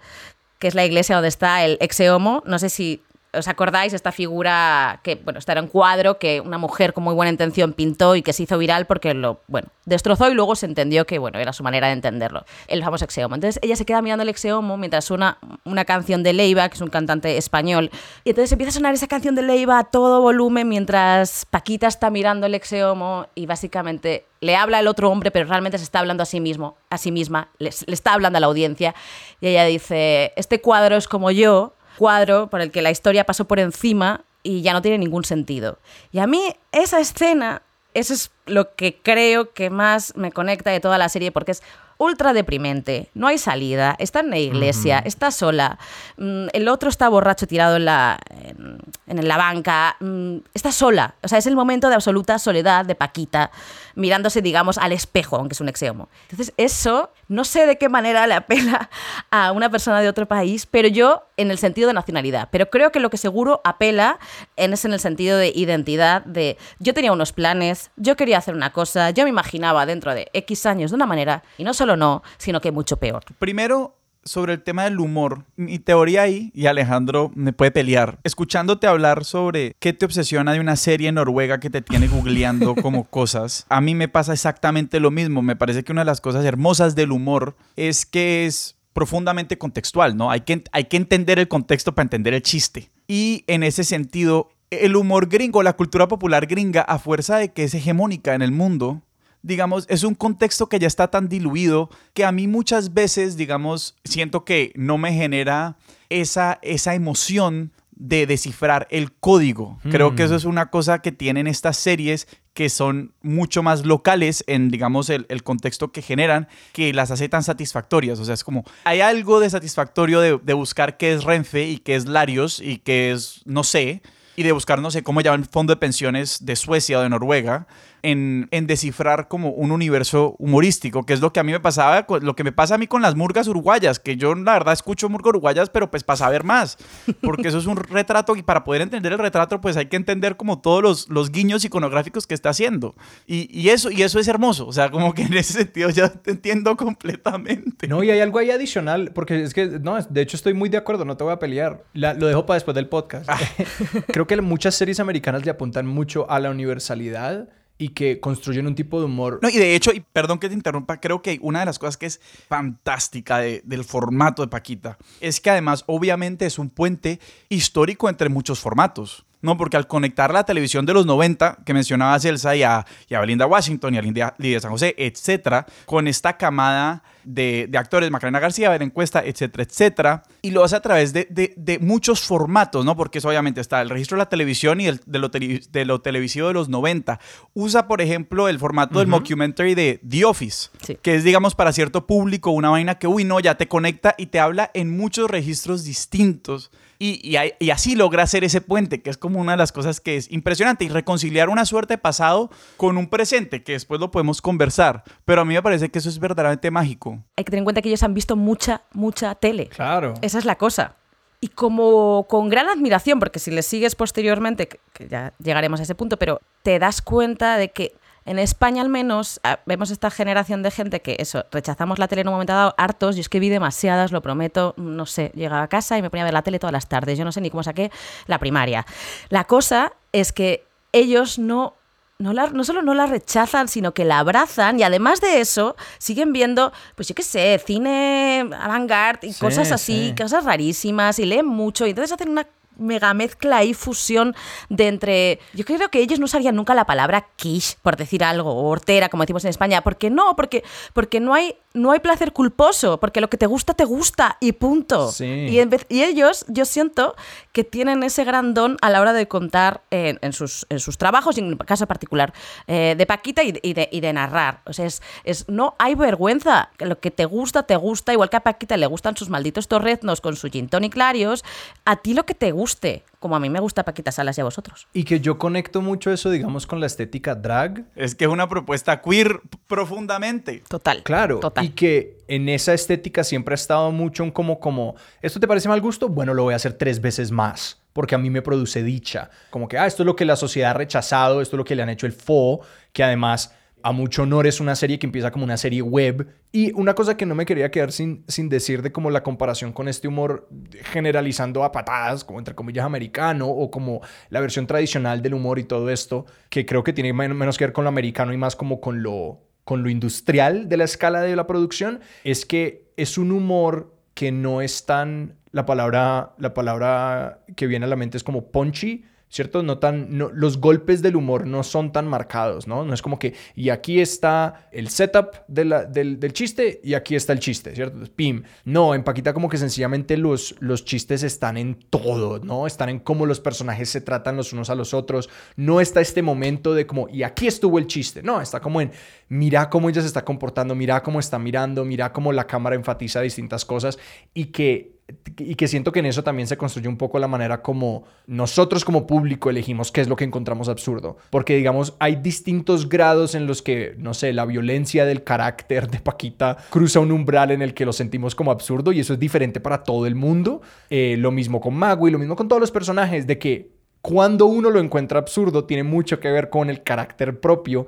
[0.58, 2.42] que es la iglesia donde está el ex-homo.
[2.46, 6.58] No sé si os acordáis, esta figura que, bueno, esta era un cuadro que una
[6.58, 10.30] mujer con muy buena intención pintó y que se hizo viral porque lo, bueno, destrozó
[10.30, 13.36] y luego se entendió que, bueno, era su manera de entenderlo, el famoso ex-homo.
[13.36, 16.82] Entonces ella se queda mirando el ex-homo mientras suena una canción de Leiva, que es
[16.82, 17.90] un cantante español,
[18.24, 22.10] y entonces empieza a sonar esa canción de Leiva a todo volumen mientras Paquita está
[22.10, 26.24] mirando el ex-homo y básicamente le habla el otro hombre, pero realmente se está hablando
[26.24, 28.94] a sí mismo, a sí misma, le está hablando a la audiencia,
[29.42, 33.46] y ella dice, este cuadro es como yo, cuadro por el que la historia pasó
[33.46, 35.80] por encima y ya no tiene ningún sentido.
[36.12, 37.62] Y a mí esa escena,
[37.94, 41.64] eso es lo que creo que más me conecta de toda la serie porque es
[42.04, 45.80] ultra deprimente, no hay salida, está en la iglesia, está sola,
[46.18, 51.16] mm, el otro está borracho tirado en la, en, en la banca, mm, está sola,
[51.22, 53.52] o sea, es el momento de absoluta soledad de Paquita,
[53.96, 56.10] mirándose, digamos, al espejo, aunque es un exeomo.
[56.30, 58.90] Entonces, eso no sé de qué manera le apela
[59.32, 62.92] a una persona de otro país, pero yo en el sentido de nacionalidad, pero creo
[62.92, 64.20] que lo que seguro apela
[64.56, 68.72] es en el sentido de identidad, de yo tenía unos planes, yo quería hacer una
[68.72, 72.24] cosa, yo me imaginaba dentro de X años de una manera, y no solo no,
[72.38, 73.24] sino que mucho peor.
[73.40, 78.88] Primero, sobre el tema del humor, mi teoría ahí, y Alejandro me puede pelear, escuchándote
[78.88, 83.66] hablar sobre qué te obsesiona de una serie noruega que te tiene googleando como cosas,
[83.70, 85.42] a mí me pasa exactamente lo mismo.
[85.42, 90.16] Me parece que una de las cosas hermosas del humor es que es profundamente contextual,
[90.16, 90.32] ¿no?
[90.32, 92.92] Hay que, hay que entender el contexto para entender el chiste.
[93.08, 97.64] Y en ese sentido, el humor gringo, la cultura popular gringa, a fuerza de que
[97.64, 99.02] es hegemónica en el mundo,
[99.44, 103.96] digamos, es un contexto que ya está tan diluido que a mí muchas veces, digamos,
[104.04, 105.78] siento que no me genera
[106.10, 109.80] esa, esa emoción de descifrar el código.
[109.84, 114.44] Creo que eso es una cosa que tienen estas series que son mucho más locales
[114.48, 118.20] en, digamos, el, el contexto que generan, que las hace tan satisfactorias.
[118.20, 121.78] O sea, es como, hay algo de satisfactorio de, de buscar qué es Renfe y
[121.78, 124.02] qué es Larios y qué es, no sé,
[124.36, 127.10] y de buscar, no sé, cómo llama el fondo de pensiones de Suecia o de
[127.10, 127.68] Noruega,
[128.04, 132.06] en, en descifrar como un universo humorístico, que es lo que a mí me pasaba,
[132.22, 135.10] lo que me pasa a mí con las murgas uruguayas, que yo la verdad escucho
[135.10, 136.78] murgas uruguayas, pero pues para saber más,
[137.22, 140.36] porque eso es un retrato y para poder entender el retrato, pues hay que entender
[140.38, 142.96] como todos los, los guiños iconográficos que está haciendo.
[143.26, 146.10] Y, y eso, y eso es hermoso, o sea, como que en ese sentido ya
[146.10, 147.88] te entiendo completamente.
[147.88, 150.78] No, y hay algo ahí adicional, porque es que, no, de hecho estoy muy de
[150.78, 151.84] acuerdo, no te voy a pelear.
[151.94, 153.30] La- lo dejo para después del podcast.
[154.08, 158.76] Creo que muchas series americanas le apuntan mucho a la universalidad y que construyen un
[158.76, 159.40] tipo de humor.
[159.42, 161.98] No, y de hecho, y perdón que te interrumpa, creo que una de las cosas
[161.98, 167.20] que es fantástica de- del formato de Paquita es que además obviamente es un puente
[167.50, 169.26] histórico entre muchos formatos.
[169.42, 173.14] No, porque al conectar la televisión de los 90, que mencionaba Celsa, y a, y
[173.16, 177.78] a Belinda Washington y a Linda, Lidia San José, etcétera, con esta camada de, de
[177.78, 181.80] actores, Macarena García, Ver Encuesta, etcétera, etcétera, y lo hace a través de, de- de
[181.80, 182.96] muchos formatos, ¿no?
[182.96, 185.86] Porque eso obviamente está el registro de la televisión y el- de, lo tele- de
[185.86, 187.20] lo televisivo de los 90.
[187.54, 190.98] Usa, por ejemplo, el formato del mockumentary de The Office, Sí.
[191.02, 194.28] que es, digamos, para cierto público una vaina que, uy, no, ya te conecta y
[194.28, 196.72] te habla en muchos registros distintos.
[197.00, 200.00] Y, y, y así logra hacer ese puente, que es como una de las cosas
[200.00, 204.42] que es impresionante, y reconciliar una suerte pasado con un presente, que después lo podemos
[204.42, 205.04] conversar.
[205.26, 207.13] Pero a mí me parece que eso es verdaderamente mágico.
[207.36, 209.68] Hay que tener en cuenta que ellos han visto mucha, mucha tele.
[209.68, 210.14] Claro.
[210.22, 210.96] Esa es la cosa.
[211.42, 215.84] Y como con gran admiración, porque si les sigues posteriormente, que, que ya llegaremos a
[215.84, 217.96] ese punto, pero te das cuenta de que
[218.26, 222.22] en España al menos ah, vemos esta generación de gente que eso, rechazamos la tele
[222.22, 225.64] en un momento dado hartos, yo es que vi demasiadas, lo prometo, no sé, llegaba
[225.64, 227.42] a casa y me ponía a ver la tele todas las tardes, yo no sé
[227.42, 227.92] ni cómo saqué
[228.28, 228.86] la primaria.
[229.30, 231.76] La cosa es que ellos no
[232.24, 235.76] no, la, no, solo no la rechazan, sino que la abrazan y además de eso
[235.98, 241.46] siguen viendo, pues yo qué sé, cine avant-garde y cosas así, cosas rarísimas y leen
[241.46, 244.36] mucho y entonces hacen una mega mezcla y fusión
[244.70, 245.40] de entre.
[245.54, 249.10] Yo creo que ellos no usarían nunca la palabra quiche, por decir algo, o hortera,
[249.10, 249.82] como decimos en España.
[249.82, 250.36] porque no?
[250.36, 254.38] Porque, porque no, hay, no hay placer culposo, porque lo que te gusta, te gusta,
[254.40, 255.12] y punto.
[255.20, 255.60] Y,
[255.90, 257.16] y, ellos, yo siento
[257.52, 261.38] que tienen ese gran don a la hora de contar en, sus, en sus trabajos,
[261.38, 262.34] y en el caso particular
[262.68, 264.62] eh, de Paquita y de, y de, narrar.
[264.66, 266.70] O sea, es, es, no hay vergüenza.
[266.80, 270.22] Lo que te gusta, te gusta, igual que a Paquita le gustan sus malditos torreznos
[270.22, 271.44] con su gin tonic clarios,
[271.86, 274.42] a ti lo que te gusta guste, como a mí me gusta Paquita Salas y
[274.42, 274.88] a vosotros.
[274.94, 277.84] Y que yo conecto mucho eso, digamos, con la estética drag.
[277.94, 280.64] Es que es una propuesta queer profundamente.
[280.70, 281.04] Total.
[281.04, 281.40] Claro.
[281.40, 281.66] Total.
[281.66, 285.68] Y que en esa estética siempre ha estado mucho en como, como, ¿esto te parece
[285.68, 286.08] mal gusto?
[286.08, 289.30] Bueno, lo voy a hacer tres veces más porque a mí me produce dicha.
[289.50, 291.76] Como que, ah, esto es lo que la sociedad ha rechazado, esto es lo que
[291.76, 292.62] le han hecho el FO,
[292.94, 296.28] que además a mucho honor es una serie que empieza como una serie web.
[296.54, 299.74] Y una cosa que no me quería quedar sin, sin decir de como la comparación
[299.74, 300.48] con este humor
[300.84, 305.66] generalizando a patadas, como entre comillas americano, o como la versión tradicional del humor y
[305.66, 308.80] todo esto, que creo que tiene menos que ver con lo americano y más como
[308.80, 313.32] con lo, con lo industrial de la escala de la producción, es que es un
[313.32, 315.36] humor que no es tan...
[315.52, 319.64] La palabra, la palabra que viene a la mente es como punchy, ¿cierto?
[319.64, 322.86] No tan, no, los golpes del humor no son tan marcados, ¿no?
[322.86, 327.34] No es como que, y aquí está el setup del, del, chiste y aquí está
[327.34, 327.98] el chiste, ¿cierto?
[328.16, 328.44] Pim.
[328.64, 332.68] No, en Paquita como que sencillamente los, los chistes están en todo, ¿no?
[332.68, 335.32] Están en cómo los personajes se tratan los unos a los otros.
[335.56, 338.22] No está este momento de como, y aquí estuvo el chiste.
[338.22, 338.92] No, está como en,
[339.30, 343.20] mira cómo ella se está comportando, mira cómo está mirando, mira cómo la cámara enfatiza
[343.22, 343.98] distintas cosas
[344.36, 344.94] y que
[345.38, 348.86] y que siento que en eso también se construye un poco la manera como nosotros
[348.86, 351.18] como público elegimos qué es lo que encontramos absurdo.
[351.30, 356.00] Porque digamos, hay distintos grados en los que, no sé, la violencia del carácter de
[356.00, 359.60] Paquita cruza un umbral en el que lo sentimos como absurdo y eso es diferente
[359.60, 360.62] para todo el mundo.
[360.90, 364.46] Eh, lo mismo con Mago y lo mismo con todos los personajes, de que cuando
[364.46, 367.88] uno lo encuentra absurdo tiene mucho que ver con el carácter propio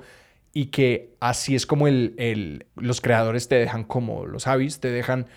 [0.53, 5.27] y que así es como el, los creadores te dejan como los Javis, te dejan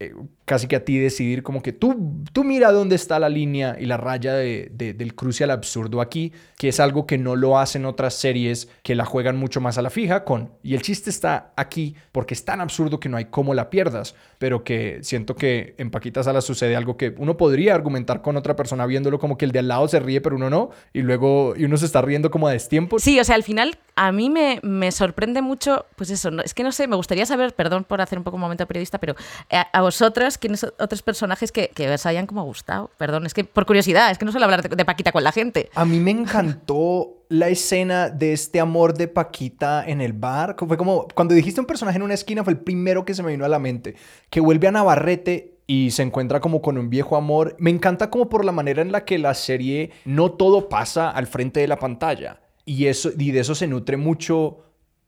[0.00, 0.14] eh,
[0.52, 3.86] casi que a ti decidir como que tú, tú mira dónde está la línea y
[3.86, 7.86] la raya de, del cruce al absurdo aquí, que es algo que no lo hacen
[7.86, 11.54] otras series que la juegan mucho más a la fija con, y el chiste está
[11.56, 15.74] aquí porque es tan absurdo que no hay cómo la pierdas, pero que siento que
[15.78, 19.46] en Paquita Salas sucede algo que uno podría argumentar con otra persona viéndolo como que
[19.46, 22.02] el de al lado se ríe pero uno no, y luego y uno se está
[22.02, 22.98] riendo como a destiempo.
[22.98, 26.62] Sí, o sea, al final a mí me, me sorprende mucho, pues eso, es que
[26.62, 29.14] no sé, me gustaría saber, perdón por hacer un poco un momento periodista, pero
[29.50, 32.90] a, eh, a vosotras quiénes otros personajes que, que os hayan como gustado.
[32.98, 35.70] Perdón, es que por curiosidad, es que no suelo hablar de, Paquita con la gente.
[35.74, 40.56] A mí me encantó la escena de este amor de Paquita en el bar.
[40.58, 43.30] Fue como cuando dijiste un personaje en una esquina, fue el primero que se me
[43.30, 43.94] vino a la mente.
[44.28, 47.54] Que vuelve a Navarrete y se encuentra como con un viejo amor.
[47.58, 51.28] Me encanta como por la manera en la que la serie no todo pasa al
[51.28, 52.40] frente de la pantalla.
[52.64, 54.58] Y, eso, y de eso se nutre mucho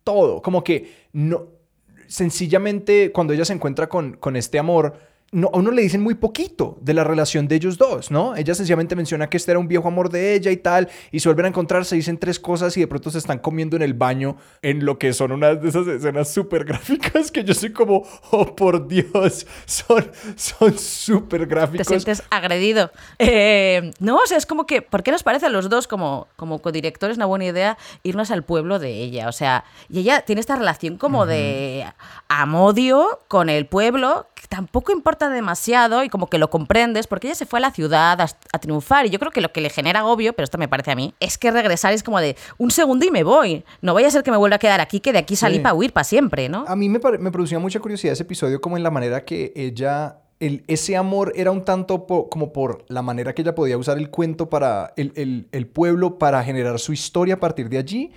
[0.04, 0.40] todo.
[0.40, 1.48] Como que no,
[2.06, 6.14] sencillamente cuando ella se encuentra con, con este amor, no, a uno le dicen muy
[6.14, 8.36] poquito de la relación de ellos dos, ¿no?
[8.36, 11.28] Ella sencillamente menciona que este era un viejo amor de ella y tal, y se
[11.28, 13.94] vuelven a encontrar, se dicen tres cosas y de pronto se están comiendo en el
[13.94, 18.06] baño en lo que son unas de esas escenas súper gráficas que yo soy como,
[18.30, 21.88] oh por Dios, son súper gráficos.
[21.88, 22.92] Te sientes agredido.
[23.18, 26.28] Eh, no, o sea, es como que, ¿por qué nos parece a los dos como,
[26.36, 29.28] como codirectores una buena idea irnos al pueblo de ella?
[29.28, 31.86] O sea, y ella tiene esta relación como de
[32.28, 37.34] amodio con el pueblo, que tampoco importa demasiado y como que lo comprendes porque ella
[37.34, 40.00] se fue a la ciudad a, triunfar y yo creo que lo que le genera
[40.00, 43.04] agobio, pero esto me parece a mí, es que regresar es como de un segundo
[43.04, 43.64] y me voy.
[43.82, 45.74] No vaya a ser que me vuelva a quedar aquí, que de aquí salí para
[45.74, 46.64] huir para siempre, ¿no?
[46.66, 50.18] A mí me, me producía mucha curiosidad ese episodio como en la manera que ella
[50.40, 54.10] el, ese amor era un tanto como por la manera que ella podía usar el
[54.10, 58.12] cuento para el, el, el, pueblo para generar su historia a partir de allí,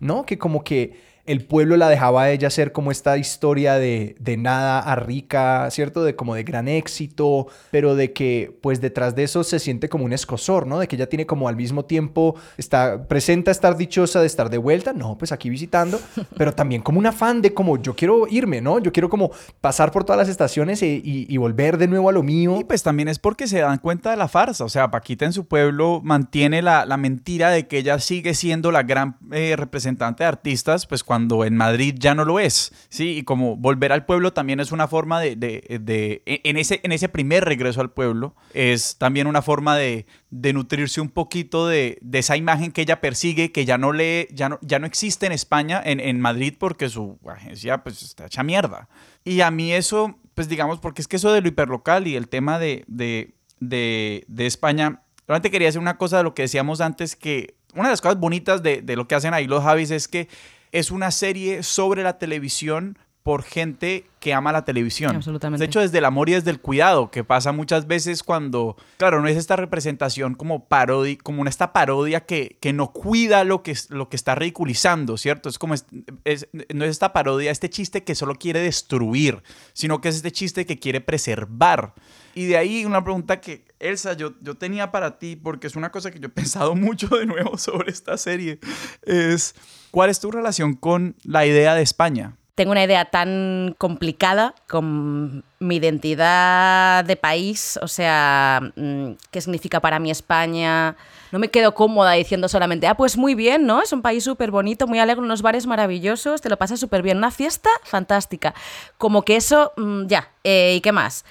[0.00, 0.24] ¿no?
[0.24, 4.38] Que como que el pueblo la dejaba a ella ser como esta historia de, de
[4.38, 6.02] nada a rica, ¿cierto?
[6.02, 10.06] De como de gran éxito, pero de que pues detrás de eso se siente como
[10.06, 10.78] un escosor, ¿no?
[10.78, 14.56] De que ella tiene como al mismo tiempo, está, presenta estar dichosa de estar de
[14.56, 16.00] vuelta, no, pues aquí visitando,
[16.38, 18.78] pero también como un afán de como yo quiero irme, ¿no?
[18.78, 22.22] Yo quiero como pasar por todas las estaciones y, y volver de nuevo a lo
[22.22, 22.58] mío.
[22.58, 25.34] Y pues también es porque se dan cuenta de la farsa, o sea, Paquita en
[25.34, 30.24] su pueblo mantiene la, la mentira de que ella sigue siendo la gran eh, representante
[30.24, 33.18] de artistas, pues cuando en Madrid ya no lo es, ¿sí?
[33.18, 36.92] Y como volver al pueblo también es una forma de, de, de en, ese, en
[36.92, 41.98] ese primer regreso al pueblo, es también una forma de, de nutrirse un poquito de,
[42.02, 45.26] de, esa imagen que ella persigue, que ya no, le, ya no, ya no existe
[45.26, 48.88] en España, en, en Madrid, porque su agencia pues está hecha mierda.
[49.24, 52.28] Y a mí eso, pues digamos, porque es que eso de lo hiperlocal y el
[52.28, 56.80] tema de, de, de, de España, realmente quería hacer una cosa de lo que decíamos
[56.80, 59.90] antes, que una de las cosas bonitas de, de lo que hacen ahí los Javis
[59.90, 60.28] es que
[60.72, 65.14] es una serie sobre la televisión por gente que ama la televisión.
[65.14, 65.60] Absolutamente.
[65.60, 69.20] De hecho, desde el amor y desde el cuidado, que pasa muchas veces cuando, claro,
[69.20, 73.62] no es esta representación como parodia, como una esta parodia que, que no cuida lo
[73.62, 75.50] que, lo que está ridiculizando, ¿cierto?
[75.50, 75.84] Es como, es,
[76.24, 79.42] es, no es esta parodia, este chiste que solo quiere destruir,
[79.74, 81.92] sino que es este chiste que quiere preservar.
[82.34, 85.90] Y de ahí una pregunta que, Elsa, yo, yo tenía para ti, porque es una
[85.90, 88.58] cosa que yo he pensado mucho de nuevo sobre esta serie,
[89.02, 89.54] es,
[89.90, 92.37] ¿cuál es tu relación con la idea de España?
[92.58, 99.78] Tengo una idea tan complicada con mi identidad de país, o sea, mm, qué significa
[99.78, 100.96] para mí España.
[101.30, 103.80] No me quedo cómoda diciendo solamente, ah, pues muy bien, ¿no?
[103.80, 107.18] Es un país súper bonito, muy alegre, unos bares maravillosos, te lo pasas súper bien,
[107.18, 108.54] una fiesta fantástica.
[108.96, 111.24] Como que eso, mm, ya, eh, ¿y qué más?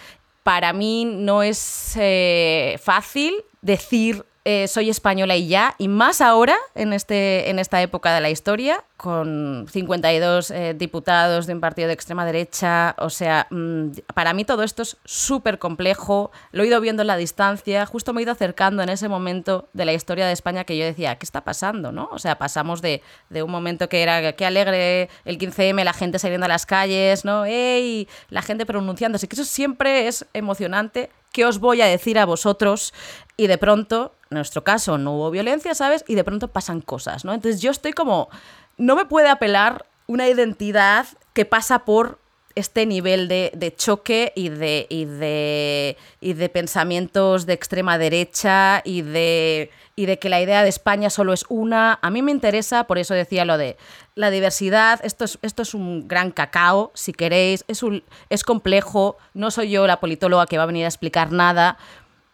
[0.43, 6.55] Para mí no es eh, fácil decir eh, soy española y ya, y más ahora,
[6.73, 11.89] en, este, en esta época de la historia, con 52 eh, diputados de un partido
[11.89, 16.67] de extrema derecha, o sea, mmm, para mí todo esto es súper complejo, lo he
[16.67, 19.91] ido viendo en la distancia, justo me he ido acercando en ese momento de la
[19.91, 21.91] historia de España que yo decía, ¿qué está pasando?
[21.91, 22.07] ¿no?
[22.13, 26.19] O sea, pasamos de, de un momento que era, qué alegre el 15M, la gente
[26.19, 27.43] saliendo a las calles, ¿no?
[27.43, 28.07] ¡Ey!
[28.29, 31.09] La gente pronunciándose, que eso siempre es emocionante.
[31.33, 32.93] ¿Qué os voy a decir a vosotros?
[33.35, 36.03] Y de pronto en nuestro caso no hubo violencia, ¿sabes?
[36.07, 37.33] Y de pronto pasan cosas, ¿no?
[37.33, 38.29] Entonces yo estoy como,
[38.77, 42.19] no me puede apelar una identidad que pasa por
[42.57, 48.81] este nivel de, de choque y de, y, de, y de pensamientos de extrema derecha
[48.83, 51.99] y de, y de que la idea de España solo es una.
[52.01, 53.77] A mí me interesa, por eso decía lo de
[54.15, 59.17] la diversidad, esto es, esto es un gran cacao, si queréis, es, un, es complejo,
[59.35, 61.77] no soy yo la politóloga que va a venir a explicar nada,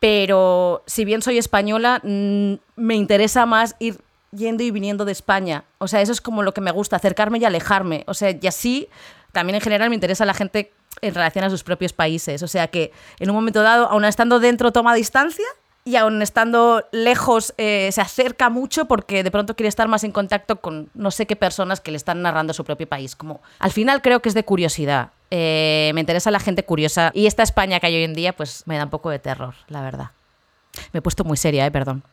[0.03, 4.01] pero si bien soy española, mmm, me interesa más ir
[4.35, 5.63] yendo y viniendo de España.
[5.77, 8.03] O sea, eso es como lo que me gusta, acercarme y alejarme.
[8.07, 8.89] O sea, y así
[9.31, 12.43] también en general me interesa la gente en relación a sus propios países.
[12.43, 15.45] O sea que en un momento dado, aun estando dentro, toma distancia
[15.85, 20.11] y aun estando lejos eh, se acerca mucho porque de pronto quiere estar más en
[20.11, 23.15] contacto con no sé qué personas que le están narrando su propio país.
[23.15, 25.11] Como al final creo que es de curiosidad.
[25.29, 28.63] Eh, me interesa la gente curiosa y esta España que hay hoy en día pues
[28.65, 30.11] me da un poco de terror, la verdad.
[30.91, 32.03] Me he puesto muy seria, eh, perdón.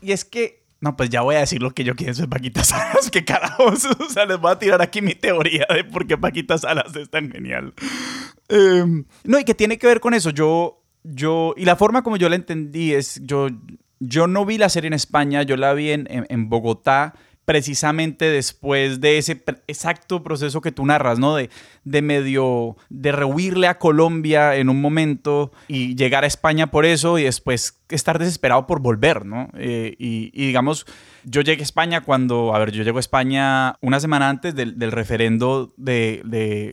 [0.00, 2.64] Y es que no, pues ya voy a decir lo que yo pienso de Paquita
[2.64, 3.10] Salas.
[3.10, 3.86] Que carajos.
[4.00, 7.10] O sea, les voy a tirar aquí mi teoría de por qué Paquita Salas es
[7.10, 7.74] tan genial.
[8.48, 8.84] Eh,
[9.24, 10.30] no, y que tiene que ver con eso.
[10.30, 13.48] Yo, yo, y la forma como yo la entendí es, yo,
[13.98, 18.26] yo no vi la serie en España, yo la vi en, en, en Bogotá precisamente
[18.26, 21.36] después de ese exacto proceso que tú narras, ¿no?
[21.36, 27.18] De, medio, de rehuirle a Colombia en un momento y llegar a España por eso
[27.18, 29.48] y después estar desesperado por volver, ¿no?
[29.54, 30.86] Eh, y, digamos,
[31.24, 34.76] yo llegué a España cuando, a ver, yo llego a España una semana antes del,
[34.92, 36.22] referendo de,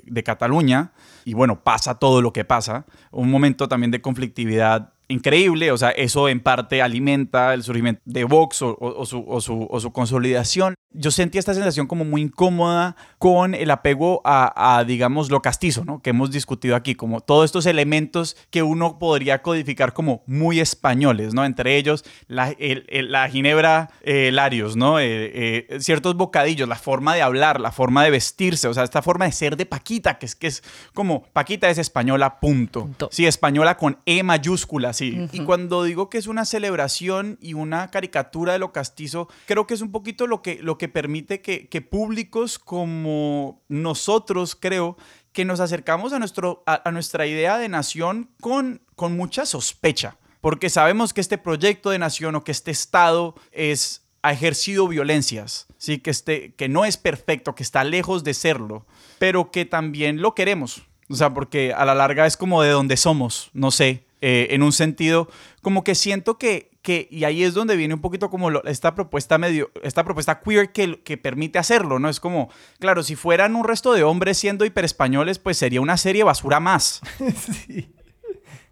[0.06, 0.91] de Cataluña
[1.25, 5.89] y bueno, pasa todo lo que pasa, un momento también de conflictividad increíble, o sea,
[5.91, 9.91] eso en parte alimenta el surgimiento de Vox o, o, o, su, su, o, su,
[9.91, 10.76] consolidación.
[10.91, 15.86] Yo sentí esta sensación como muy incómoda con el apego a, a, digamos, lo castizo,
[15.86, 16.02] ¿no?
[16.02, 21.34] Que hemos discutido aquí, como todos estos elementos que uno podría codificar como muy españoles,
[21.34, 21.46] ¿no?
[21.46, 25.00] Entre ellos la, el, el, la ginebra eh, Larios, ¿no?
[25.00, 29.02] Eh, eh, ciertos bocadillos, la forma de hablar, la forma de vestirse, o sea, esta
[29.02, 32.82] forma de ser de Paquita, que es, que es como, Paquita es española, punto.
[32.82, 33.10] punto.
[33.12, 35.12] Sí, española con E mayúscula, sí.
[35.12, 35.29] Uh -huh.
[35.31, 39.73] Y cuando digo que es una celebración y una caricatura de lo castizo, creo que
[39.73, 44.97] es un poquito lo que, lo que permite que, que públicos como nosotros, creo,
[45.31, 50.17] que nos acercamos a, nuestro, a, a nuestra idea de nación con, con mucha sospecha
[50.41, 55.67] porque sabemos que este proyecto de nación o que este Estado es ha ejercido violencias,
[55.77, 55.99] ¿sí?
[55.99, 58.86] que, esté, que no es perfecto, que está lejos de serlo,
[59.19, 60.83] pero que también lo queremos.
[61.10, 64.63] O sea, porque a la larga es como de donde somos, no sé, eh, en
[64.63, 65.30] un sentido,
[65.62, 69.38] como que siento que, que, y ahí es donde viene un poquito como esta propuesta
[69.38, 72.10] medio, esta propuesta queer que, que permite hacerlo, ¿no?
[72.10, 72.49] Es como,
[72.80, 77.01] claro, si fueran un resto de hombres siendo hiperespañoles, pues sería una serie basura más.
[77.67, 77.93] sí.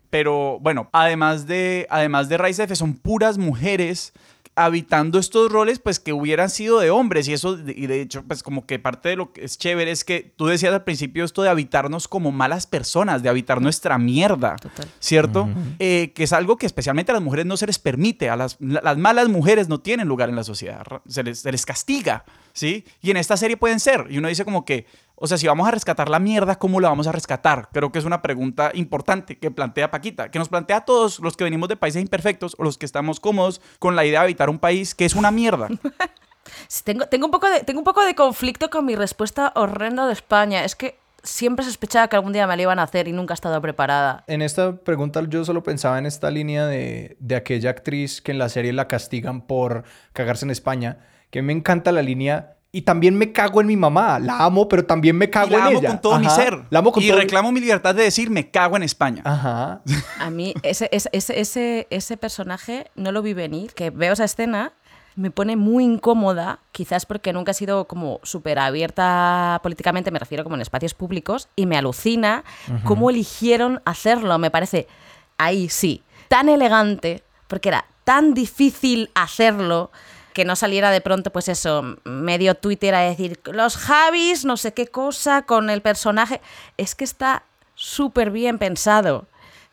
[0.09, 4.13] Pero bueno, además de, además de Rise F, son puras mujeres
[4.55, 8.41] habitando estos roles pues que hubieran sido de hombres y eso y de hecho pues
[8.41, 11.41] como que parte de lo que es chévere es que tú decías al principio esto
[11.41, 14.55] de habitarnos como malas personas de habitar nuestra mierda
[14.99, 15.49] cierto
[15.79, 18.55] eh, que es algo que especialmente a las mujeres no se les permite a las,
[18.59, 22.85] las malas mujeres no tienen lugar en la sociedad se les, se les castiga sí
[23.01, 24.85] y en esta serie pueden ser y uno dice como que
[25.15, 27.69] o sea, si vamos a rescatar la mierda, ¿cómo la vamos a rescatar?
[27.71, 31.37] Creo que es una pregunta importante que plantea Paquita, que nos plantea a todos los
[31.37, 34.49] que venimos de países imperfectos o los que estamos cómodos con la idea de habitar
[34.49, 35.69] un país que es una mierda.
[36.83, 40.13] tengo, tengo, un poco de, tengo un poco de conflicto con mi respuesta horrenda de
[40.13, 40.65] España.
[40.65, 43.35] Es que siempre sospechaba que algún día me la iban a hacer y nunca he
[43.35, 44.25] estado preparada.
[44.27, 48.37] En esta pregunta yo solo pensaba en esta línea de, de aquella actriz que en
[48.37, 50.99] la serie la castigan por cagarse en España,
[51.31, 54.19] que me encanta la línea y también me cago en mi mamá.
[54.19, 56.65] La amo, pero también me cago y la en amo con todo mi ser.
[56.69, 59.21] La amo con y reclamo mi libertad de decir me cago en España.
[59.23, 59.79] Ajá.
[60.19, 63.73] A mí ese, ese, ese, ese personaje no lo vi venir.
[63.73, 64.73] Que veo esa escena
[65.15, 70.43] me pone muy incómoda, quizás porque nunca he sido como súper abierta políticamente, me refiero
[70.43, 72.43] como en espacios públicos, y me alucina
[72.83, 74.37] cómo eligieron hacerlo.
[74.37, 74.89] Me parece,
[75.37, 79.91] ahí sí, tan elegante, porque era tan difícil hacerlo
[80.35, 84.73] que no saliera de pronto, pues eso, medio Twitter a decir, los Javis, no sé
[84.73, 86.41] qué cosa con el personaje.
[86.75, 89.27] Es que está súper bien pensado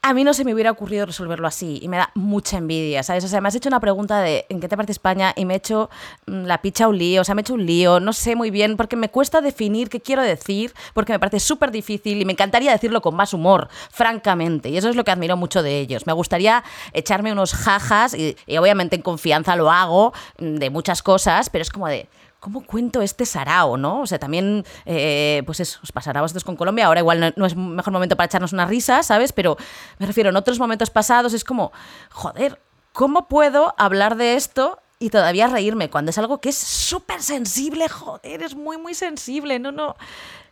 [0.04, 3.24] a mí no se me hubiera ocurrido resolverlo así y me da mucha envidia, ¿sabes?
[3.24, 5.54] O sea, me has hecho una pregunta de en qué te parte España y me
[5.54, 5.90] he hecho
[6.26, 8.50] mm, la picha un lío, o sea, me he hecho un lío, no sé muy
[8.50, 12.32] bien, porque me cuesta definir qué quiero decir, porque me parece súper difícil y me
[12.32, 16.04] encantaría decirlo con más humor, francamente, y eso es lo que admiro mucho de ellos.
[16.04, 21.02] Me gustaría echarme unos jajas y, y obviamente en confianza lo hago mm, de muchas
[21.04, 22.08] cosas, pero es como de
[22.42, 24.00] ¿cómo cuento este sarao, no?
[24.00, 26.86] O sea, también, eh, pues eso, os pasará a vosotros con Colombia.
[26.86, 29.32] Ahora igual no, es mejor momento para echarnos una risa, ¿sabes?
[29.32, 29.56] Pero
[30.00, 31.70] me refiero, en otros momentos pasados es como,
[32.10, 32.60] joder,
[32.92, 37.88] ¿cómo puedo hablar de esto y todavía reírme cuando es algo que es súper sensible,
[37.88, 39.60] joder, es muy, muy sensible.
[39.60, 39.94] No, no,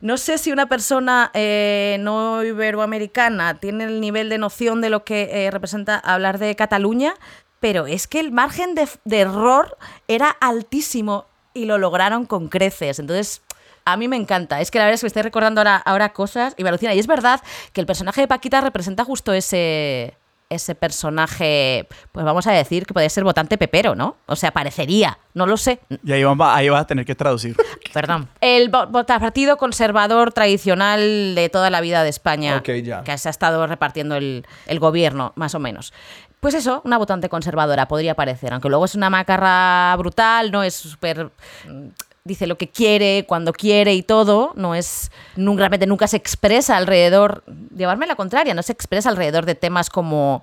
[0.00, 5.02] no sé si una persona eh, no iberoamericana tiene el nivel de noción de lo
[5.02, 7.14] que eh, representa hablar de Cataluña,
[7.58, 9.76] pero es que el margen de, de error
[10.06, 12.98] era altísimo y lo lograron con creces.
[12.98, 13.42] Entonces,
[13.84, 14.60] a mí me encanta.
[14.60, 16.94] Es que la verdad es que me estoy recordando ahora, ahora cosas y me alucina.
[16.94, 17.40] Y es verdad
[17.72, 20.14] que el personaje de Paquita representa justo ese,
[20.50, 24.16] ese personaje, pues vamos a decir que podría ser votante pepero, ¿no?
[24.26, 25.78] O sea, parecería, no lo sé.
[26.04, 27.56] Y ahí va, ahí va a tener que traducir.
[27.94, 28.28] Perdón.
[28.40, 33.04] El partido conservador tradicional de toda la vida de España, ya.
[33.04, 35.92] que se ha estado repartiendo el, el gobierno, más o menos.
[36.40, 40.74] Pues eso, una votante conservadora podría parecer, aunque luego es una macarra brutal, no es
[40.74, 41.30] súper
[41.68, 41.88] mm,
[42.24, 46.76] dice lo que quiere, cuando quiere y todo, no es nunca, realmente nunca se expresa
[46.76, 50.42] alrededor, llevarme la contraria, no se expresa alrededor de temas como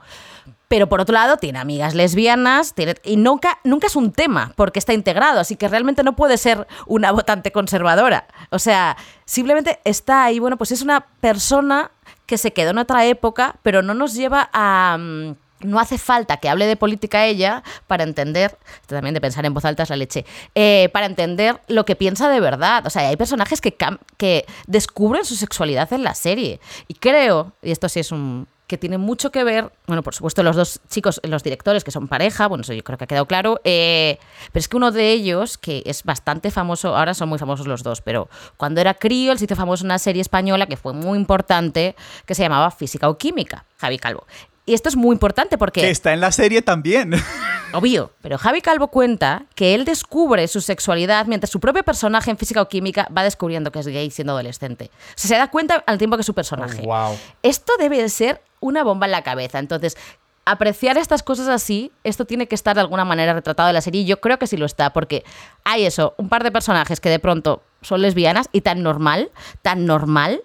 [0.68, 2.74] pero por otro lado tiene amigas lesbianas
[3.04, 6.68] y nunca, nunca es un tema porque está integrado, así que realmente no puede ser
[6.88, 8.28] una votante conservadora.
[8.50, 11.92] O sea, simplemente está ahí, bueno, pues es una persona
[12.26, 14.98] que se quedó en otra época, pero no nos lleva a...
[15.00, 19.54] Mm, no hace falta que hable de política ella para entender, también de pensar en
[19.54, 22.86] voz alta es la leche, eh, para entender lo que piensa de verdad.
[22.86, 23.76] O sea, hay personajes que,
[24.18, 26.60] que descubren su sexualidad en la serie.
[26.88, 30.44] Y creo, y esto sí es un, que tiene mucho que ver, bueno, por supuesto
[30.44, 33.26] los dos chicos, los directores que son pareja, bueno, eso yo creo que ha quedado
[33.26, 34.20] claro, eh,
[34.52, 37.82] pero es que uno de ellos, que es bastante famoso, ahora son muy famosos los
[37.82, 41.18] dos, pero cuando era crío, él se hizo famoso una serie española que fue muy
[41.18, 41.96] importante,
[42.26, 44.26] que se llamaba Física o Química, Javi Calvo.
[44.68, 45.80] Y esto es muy importante porque...
[45.80, 47.14] Que está en la serie también.
[47.74, 52.38] Obvio, pero Javi Calvo cuenta que él descubre su sexualidad mientras su propio personaje en
[52.38, 54.92] física o química va descubriendo que es gay siendo adolescente.
[54.92, 56.82] O sea, se da cuenta al tiempo que su personaje.
[56.82, 57.18] wow.
[57.44, 59.58] Esto debe de ser una bomba en la cabeza.
[59.58, 59.96] Entonces,
[60.44, 64.02] apreciar estas cosas así, esto tiene que estar de alguna manera retratado en la serie.
[64.02, 65.24] Y yo creo que sí lo está, porque
[65.64, 69.86] hay eso, un par de personajes que de pronto son lesbianas y tan normal, tan
[69.86, 70.42] normal,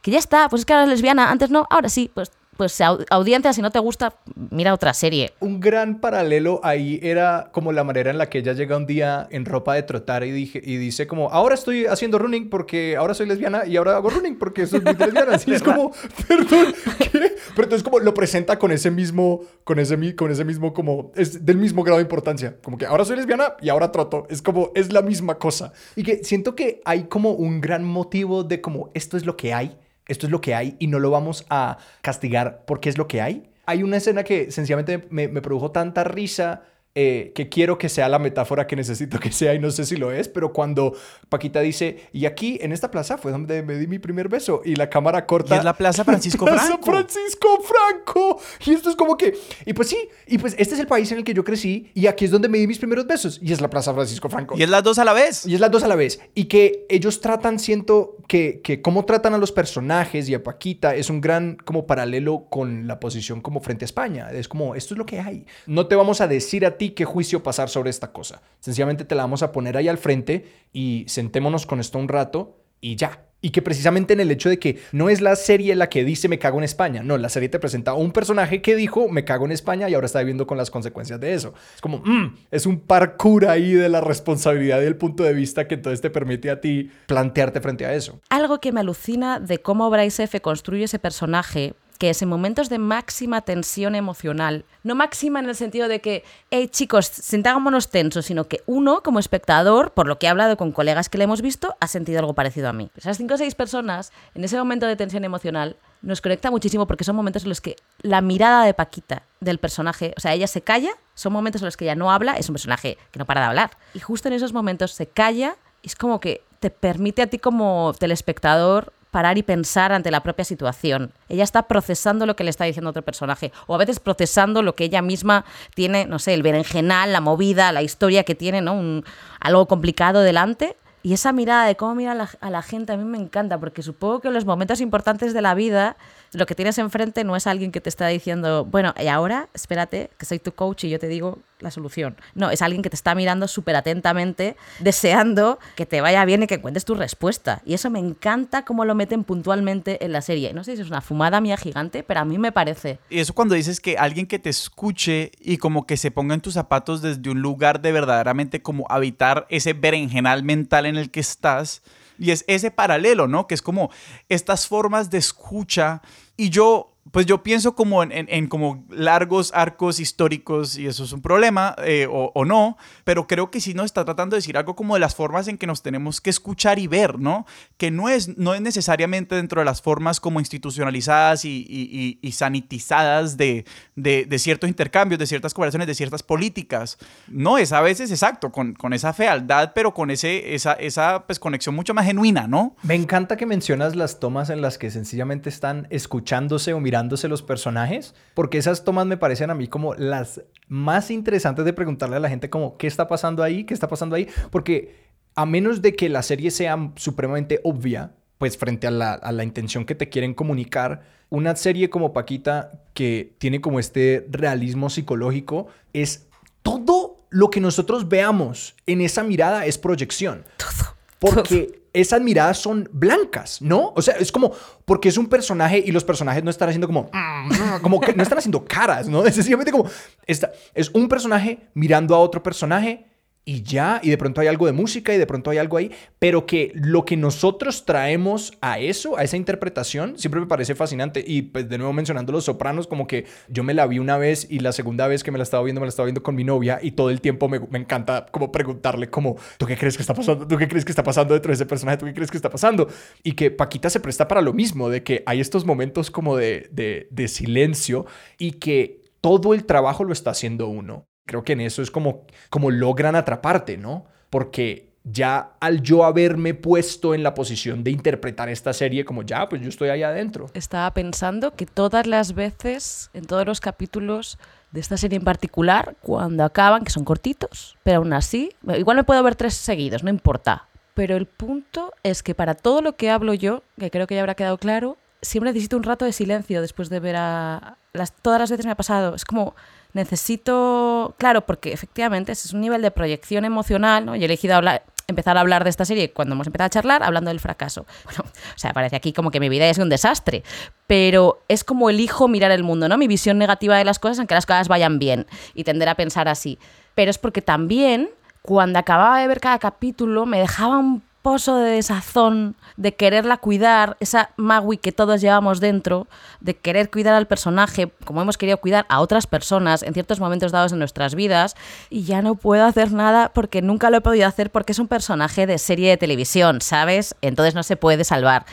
[0.00, 2.30] que ya está, pues es que ahora es lesbiana, antes no, ahora sí, pues
[2.60, 4.12] pues audiencia, si no te gusta,
[4.50, 5.32] mira otra serie.
[5.40, 9.26] Un gran paralelo ahí era como la manera en la que ella llega un día
[9.30, 13.14] en ropa de trotar y, dije, y dice como, ahora estoy haciendo running porque ahora
[13.14, 15.22] soy lesbiana y ahora hago running porque soy lesbiana.
[15.36, 15.92] Así es como,
[16.28, 17.34] perdón, ¿qué?
[17.54, 21.46] Pero entonces como lo presenta con ese mismo, con ese, con ese mismo como, es
[21.46, 22.58] del mismo grado de importancia.
[22.62, 24.26] Como que ahora soy lesbiana y ahora troto.
[24.28, 25.72] Es como, es la misma cosa.
[25.96, 29.54] Y que siento que hay como un gran motivo de como, esto es lo que
[29.54, 29.78] hay
[30.10, 33.22] esto es lo que hay y no lo vamos a castigar porque es lo que
[33.22, 33.50] hay.
[33.66, 36.64] Hay una escena que sencillamente me, produjo tanta risa
[36.96, 39.96] eh, que quiero que sea la metáfora que necesito que sea y no sé si
[39.96, 40.92] lo es, pero cuando
[41.28, 44.74] Paquita dice, y aquí en esta plaza fue donde me di mi primer beso y
[44.74, 45.54] la cámara corta.
[45.54, 46.90] Y es la Plaza Francisco Franco.
[46.90, 48.40] Francisco Franco.
[48.66, 51.18] Y esto es como que, y pues sí, y pues este es el país en
[51.18, 53.60] el que yo crecí y aquí es donde me di mis primeros besos y es
[53.60, 54.56] la Plaza Francisco Franco.
[54.58, 55.46] Y es las dos a la vez.
[55.46, 56.20] Y es las dos a la vez.
[56.34, 60.96] Y que ellos tratan, siento que, que cómo tratan a los personajes y a Paquita
[60.96, 64.30] es un gran como paralelo con la posición como frente a España.
[64.32, 65.46] Es como, esto es lo que hay.
[65.66, 68.40] No te vamos a decir a qué juicio pasar sobre esta cosa.
[68.58, 72.56] Sencillamente te la vamos a poner ahí al frente y sentémonos con esto un rato
[72.80, 73.26] y ya.
[73.42, 76.28] Y que precisamente en el hecho de que no es la serie la que dice
[76.28, 79.46] me cago en España, no, la serie te presenta un personaje que dijo me cago
[79.46, 81.54] en España y ahora está viviendo con las consecuencias de eso.
[81.74, 85.66] Es como, mm, es un parkour ahí de la responsabilidad y el punto de vista
[85.66, 88.20] que entonces te permite a ti plantearte frente a eso.
[88.28, 90.40] Algo que me alucina de cómo Bryce F.
[90.40, 95.54] construye ese personaje que es en momentos de máxima tensión emocional, no máxima en el
[95.54, 100.24] sentido de que, hey chicos, sentámonos tensos, sino que uno, como espectador, por lo que
[100.24, 102.90] he hablado con colegas que le hemos visto, ha sentido algo parecido a mí.
[102.96, 107.04] Esas cinco o seis personas, en ese momento de tensión emocional, nos conecta muchísimo porque
[107.04, 110.62] son momentos en los que la mirada de Paquita, del personaje, o sea, ella se
[110.62, 113.42] calla, son momentos en los que ella no habla, es un personaje que no para
[113.42, 113.72] de hablar.
[113.92, 117.38] Y justo en esos momentos se calla, y es como que te permite a ti
[117.38, 121.12] como telespectador parar y pensar ante la propia situación.
[121.28, 124.74] Ella está procesando lo que le está diciendo otro personaje, o a veces procesando lo
[124.74, 125.44] que ella misma
[125.74, 129.02] tiene, no sé, el berenjenal, la movida, la historia que tiene, ¿no?
[129.40, 130.76] Algo complicado delante.
[131.02, 134.20] Y esa mirada de cómo mira a la gente a mí me encanta, porque supongo
[134.20, 135.96] que en los momentos importantes de la vida
[136.32, 140.10] lo que tienes enfrente no es alguien que te está diciendo, bueno, y ahora espérate,
[140.18, 142.16] que soy tu coach y yo te digo la solución.
[142.34, 146.46] No, es alguien que te está mirando súper atentamente, deseando que te vaya bien y
[146.46, 147.62] que encuentres tu respuesta.
[147.64, 150.52] Y eso me encanta cómo lo meten puntualmente en la serie.
[150.54, 152.98] No sé si es una fumada mía gigante, pero a mí me parece.
[153.10, 156.40] Y eso cuando dices que alguien que te escuche y como que se ponga en
[156.40, 161.20] tus zapatos desde un lugar de verdaderamente como habitar ese berenjenal mental en el que
[161.20, 161.82] estás.
[162.20, 163.46] Y es ese paralelo, ¿no?
[163.46, 163.90] Que es como
[164.28, 166.02] estas formas de escucha.
[166.36, 171.22] Y yo pues yo pienso como en, como largos arcos históricos y eso es un
[171.22, 174.94] problema eh, o, no, pero creo que sí nos está tratando de decir algo como
[174.94, 177.46] de las formas en que nos tenemos que escuchar y ver, ¿no?
[177.78, 183.64] Que no es, no es necesariamente dentro de las formas como institucionalizadas y, sanitizadas de,
[183.96, 186.98] de, ciertos intercambios, de ciertas conversaciones, de ciertas políticas.
[187.28, 191.40] No, es a veces exacto, con, con esa fealdad, pero con ese, esa, esa pues,
[191.40, 192.76] conexión mucho más genuina, ¿no?
[192.82, 197.42] Me encanta que mencionas las tomas en las que sencillamente están escuchándose o mirándose los
[197.42, 202.18] personajes, porque esas tomas me parecen a mí como las más interesantes de preguntarle a
[202.18, 203.62] la gente como, ¿qué está pasando ahí?
[203.62, 204.26] ¿Qué está pasando ahí?
[204.50, 204.96] Porque
[205.36, 209.44] a menos de que la serie sea supremamente obvia, pues frente a la, a la
[209.44, 215.68] intención que te quieren comunicar, una serie como Paquita, que tiene como este realismo psicológico,
[215.92, 216.26] es
[216.64, 220.44] todo lo que nosotros veamos en esa mirada es proyección.
[220.56, 220.96] Todo.
[221.20, 223.92] Porque esas miradas son blancas, ¿no?
[223.94, 224.52] O sea, es como
[224.84, 227.10] porque es un personaje y los personajes no están haciendo como,
[227.82, 229.24] como que no están haciendo caras, ¿no?
[229.26, 229.84] Es sencillamente como,
[230.26, 233.06] esta, es un personaje mirando a otro personaje
[233.44, 235.90] y ya, y de pronto hay algo de música y de pronto hay algo ahí,
[236.18, 241.24] pero que lo que nosotros traemos a eso, a esa interpretación, siempre me parece fascinante.
[241.26, 244.46] Y pues de nuevo mencionando Los Sopranos, como que yo me la vi una vez
[244.48, 246.44] y la segunda vez que me la estaba viendo, me la estaba viendo con mi
[246.44, 250.02] novia y todo el tiempo me, me encanta como preguntarle como, ¿tú qué crees que
[250.02, 250.46] está pasando?
[250.46, 251.98] ¿Tú qué crees que está pasando dentro de ese personaje?
[251.98, 252.88] ¿Tú qué crees que está pasando?
[253.22, 256.68] Y que Paquita se presta para lo mismo, de que hay estos momentos como de,
[256.70, 258.06] de, de silencio
[258.38, 261.09] y que todo el trabajo lo está haciendo uno.
[261.30, 264.04] Creo que en eso es como, como logran atraparte, ¿no?
[264.30, 269.48] Porque ya al yo haberme puesto en la posición de interpretar esta serie como ya,
[269.48, 270.46] pues yo estoy ahí adentro.
[270.54, 274.40] Estaba pensando que todas las veces, en todos los capítulos
[274.72, 279.04] de esta serie en particular, cuando acaban, que son cortitos, pero aún así, igual me
[279.04, 280.66] puedo ver tres seguidos, no importa.
[280.94, 284.22] Pero el punto es que para todo lo que hablo yo, que creo que ya
[284.22, 287.76] habrá quedado claro, siempre necesito un rato de silencio después de ver a...
[287.92, 289.14] Las, todas las veces me ha pasado.
[289.14, 289.54] Es como
[289.92, 294.16] necesito, claro, porque efectivamente es un nivel de proyección emocional, ¿no?
[294.16, 297.02] Y he elegido hablar, empezar a hablar de esta serie cuando hemos empezado a charlar,
[297.02, 297.86] hablando del fracaso.
[298.04, 300.42] Bueno, o sea, parece aquí como que mi vida es un desastre,
[300.86, 302.98] pero es como elijo mirar el mundo, ¿no?
[302.98, 306.28] Mi visión negativa de las cosas, aunque las cosas vayan bien, y tender a pensar
[306.28, 306.58] así.
[306.94, 308.10] Pero es porque también,
[308.42, 313.96] cuando acababa de ver cada capítulo, me dejaba un pozo de desazón, de quererla cuidar,
[314.00, 316.06] esa Magui que todos llevamos dentro,
[316.40, 320.52] de querer cuidar al personaje como hemos querido cuidar a otras personas en ciertos momentos
[320.52, 321.56] dados en nuestras vidas,
[321.90, 324.88] y ya no puedo hacer nada porque nunca lo he podido hacer porque es un
[324.88, 327.14] personaje de serie de televisión, ¿sabes?
[327.20, 328.46] Entonces no se puede salvar.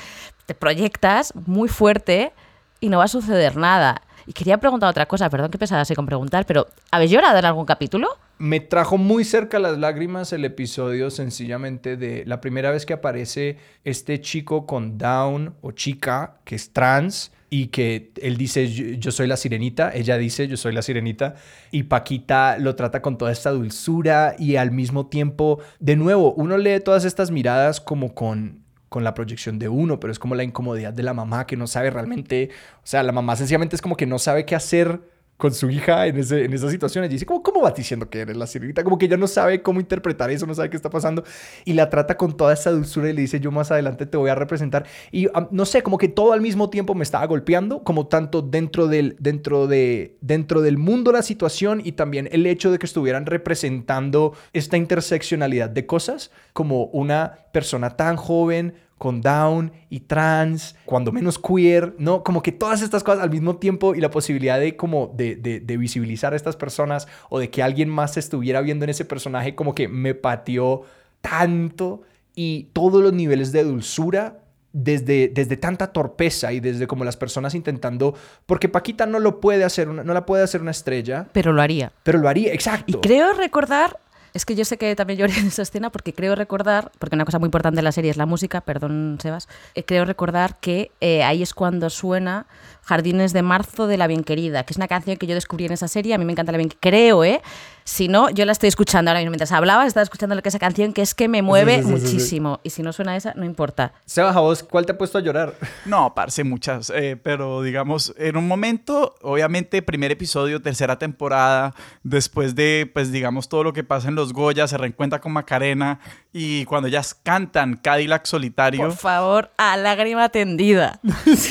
[0.45, 2.33] Te proyectas muy fuerte
[2.79, 4.01] y no va a suceder nada.
[4.25, 7.45] Y quería preguntar otra cosa, perdón que pesada así con preguntar, pero ¿habéis llorado en
[7.45, 8.09] algún capítulo?
[8.39, 13.57] Me trajo muy cerca las lágrimas el episodio sencillamente de la primera vez que aparece
[13.83, 19.25] este chico con Down o chica que es trans y que él dice yo, soy
[19.25, 21.35] la sirenita, ella dice yo soy la sirenita
[21.71, 26.57] y Paquita lo trata con toda esta dulzura y al mismo tiempo, de nuevo, uno
[26.57, 30.43] lee todas estas miradas como con con la proyección de uno, pero es como la
[30.43, 33.97] incomodidad de la mamá que no sabe realmente, o sea, la mamá sencillamente es como
[33.97, 35.01] que no sabe qué hacer
[35.37, 37.09] con su hija en, ese, en esas situaciones.
[37.11, 38.83] Y dice, ¿cómo, ¿cómo va diciendo que eres la sirenita?
[38.83, 41.23] Como que ella no sabe cómo interpretar eso, no sabe qué está pasando.
[41.63, 44.29] Y la trata con toda esa dulzura y le dice, yo más adelante te voy
[44.29, 44.85] a representar.
[45.11, 48.87] Y no sé, como que todo al mismo tiempo me estaba golpeando, como tanto dentro
[48.87, 53.25] del, dentro, de, dentro del mundo la situación y también el hecho de que estuvieran
[53.25, 61.11] representando esta interseccionalidad de cosas, como una persona tan joven, con down y trans, cuando
[61.11, 62.23] menos queer, ¿no?
[62.23, 65.59] Como que todas estas cosas al mismo tiempo y la posibilidad de como de, de,
[65.59, 69.05] de, visibilizar a estas personas o de que alguien más se estuviera viendo en ese
[69.05, 70.81] personaje como que me pateó
[71.21, 72.01] tanto
[72.33, 74.39] y todos los niveles de dulzura
[74.73, 78.13] desde, desde tanta torpeza y desde como las personas intentando,
[78.45, 81.27] porque Paquita no lo puede hacer, una, no la puede hacer una estrella.
[81.31, 81.91] Pero lo haría.
[82.03, 82.97] Pero lo haría, exacto.
[82.97, 83.99] Y creo recordar
[84.37, 87.25] es que yo sé que también lloré en esa escena porque creo recordar, porque una
[87.25, 90.91] cosa muy importante de la serie es la música, perdón Sebas, eh, creo recordar que
[91.01, 92.45] eh, ahí es cuando suena
[92.87, 95.73] Jardines de Marzo de La Bien Querida, que es una canción que yo descubrí en
[95.73, 97.41] esa serie, a mí me encanta La Bien Creo, ¿eh?
[97.87, 99.31] Si no, yo la estoy escuchando ahora mismo.
[99.31, 101.87] Mientras hablaba, estaba escuchando lo que esa canción que es que me mueve sí, sí,
[101.87, 102.59] sí, muchísimo.
[102.63, 103.93] Y si no suena esa, no importa.
[104.05, 105.55] Sebas, a vos, ¿cuál te ha puesto a llorar?
[105.85, 106.89] No, parce, muchas.
[106.93, 111.73] Eh, pero digamos, en un momento, obviamente, primer episodio, tercera temporada,
[112.03, 116.01] después de, pues digamos, todo lo que pasa en los Goya, se reencuentra con Macarena
[116.33, 118.81] y cuando ellas cantan Cadillac Solitario.
[118.81, 120.99] Por favor, a lágrima tendida.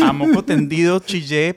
[0.04, 1.00] A moco tendido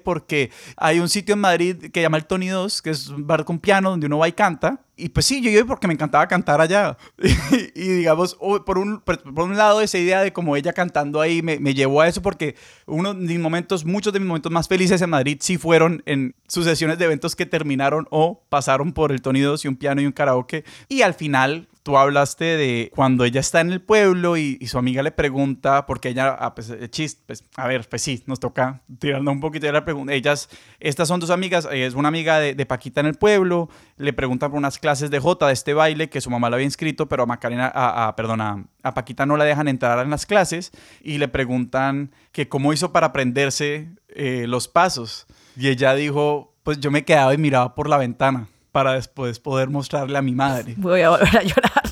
[0.04, 3.46] porque hay un sitio en Madrid que llama el Tony 2, que es un bar
[3.46, 4.82] con piano donde uno va y canta.
[4.96, 6.98] Y pues sí, yo iba porque me encantaba cantar allá.
[7.76, 11.58] y, digamos, por un, por un lado, esa idea de como ella cantando ahí me,
[11.58, 12.56] me, llevó a eso porque
[12.86, 16.36] uno de mis momentos, muchos de mis momentos más felices en Madrid sí fueron en
[16.48, 20.06] sucesiones de eventos que terminaron o pasaron por el Tony 2 y un piano y
[20.06, 20.66] un karaoke.
[20.90, 25.02] Y al final tú hablaste de cuando ella está en el pueblo y, su amiga
[25.02, 29.32] le pregunta, porque ella, ah, pues, chist, pues, a ver, pues sí, nos toca tirando
[29.32, 30.14] un poquito de la pregunta.
[30.14, 30.50] Ellas,
[30.80, 34.50] estas son dos amigas, es una amiga de, de, Paquita en el pueblo, le pregunta
[34.50, 37.24] por unas clases de Jota de este baile que su mamá la había inscrito, pero
[37.24, 40.72] a Macarena, a, a, perdona, a Paquita no la dejan entrar en las clases
[41.02, 45.26] y le preguntan que cómo hizo para aprenderse eh, los pasos.
[45.58, 49.70] Y ella dijo, pues yo me quedaba y miraba por la ventana para después poder
[49.70, 50.76] mostrarle a mi madre.
[50.78, 51.84] Voy a volver a llorar.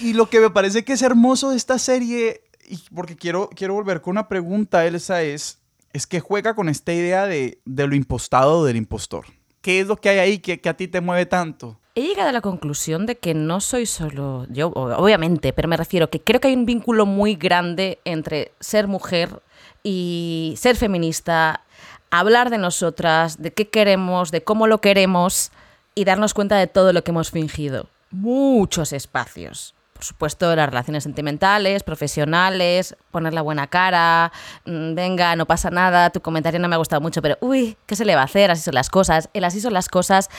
[0.00, 3.74] y lo que me parece que es hermoso de esta serie, y porque quiero, quiero
[3.74, 5.58] volver con una pregunta, Elsa, es,
[5.92, 9.26] es que juega con esta idea de, de lo impostado del impostor.
[9.60, 11.78] ¿Qué es lo que hay ahí que, que a ti te mueve tanto?
[11.94, 16.08] He llegado a la conclusión de que no soy solo yo, obviamente, pero me refiero
[16.10, 19.42] que creo que hay un vínculo muy grande entre ser mujer
[19.82, 21.64] y ser feminista,
[22.10, 25.50] hablar de nosotras, de qué queremos, de cómo lo queremos
[25.94, 27.88] y darnos cuenta de todo lo que hemos fingido.
[28.10, 29.74] Muchos espacios.
[29.92, 34.30] Por supuesto, las relaciones sentimentales, profesionales, poner la buena cara,
[34.64, 37.96] mm, venga, no pasa nada, tu comentario no me ha gustado mucho, pero uy, ¿qué
[37.96, 38.52] se le va a hacer?
[38.52, 39.28] Así son las cosas.
[39.34, 40.30] El así son las cosas,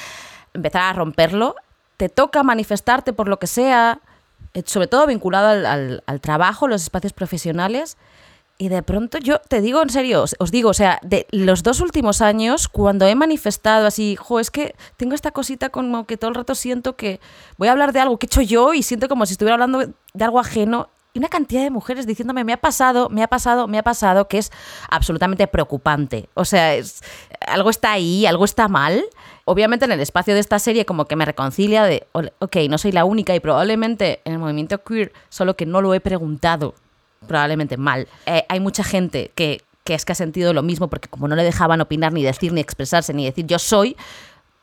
[0.54, 1.56] empezar a romperlo,
[1.98, 4.00] te toca manifestarte por lo que sea,
[4.54, 7.98] eh, sobre todo vinculado al, trabajo, los espacios profesionales,
[8.62, 11.80] y de pronto yo te digo en serio, os digo, o sea, de los dos
[11.80, 16.30] últimos años, cuando he manifestado así, jo, es que tengo esta cosita como que todo
[16.30, 17.22] el rato siento que
[17.58, 19.80] voy a hablar de algo que he hecho yo y siento como si estuviera hablando
[20.14, 20.90] de algo ajeno.
[21.14, 24.28] Y una cantidad de mujeres diciéndome, me ha pasado, me ha pasado, me ha pasado,
[24.28, 24.52] que es
[24.90, 26.28] absolutamente preocupante.
[26.34, 27.02] O sea, es,
[27.48, 29.06] algo está ahí, algo está mal.
[29.46, 32.92] Obviamente en el espacio de esta serie como que me reconcilia de, ok, no soy
[32.92, 36.76] la única y probablemente en el movimiento queer, solo que no lo he preguntado
[37.30, 38.10] probablemente mal.
[38.26, 41.38] Eh, hay mucha gente que, que es que ha sentido lo mismo porque como no
[41.38, 43.96] le dejaban opinar, ni decir, ni expresarse, ni decir yo soy,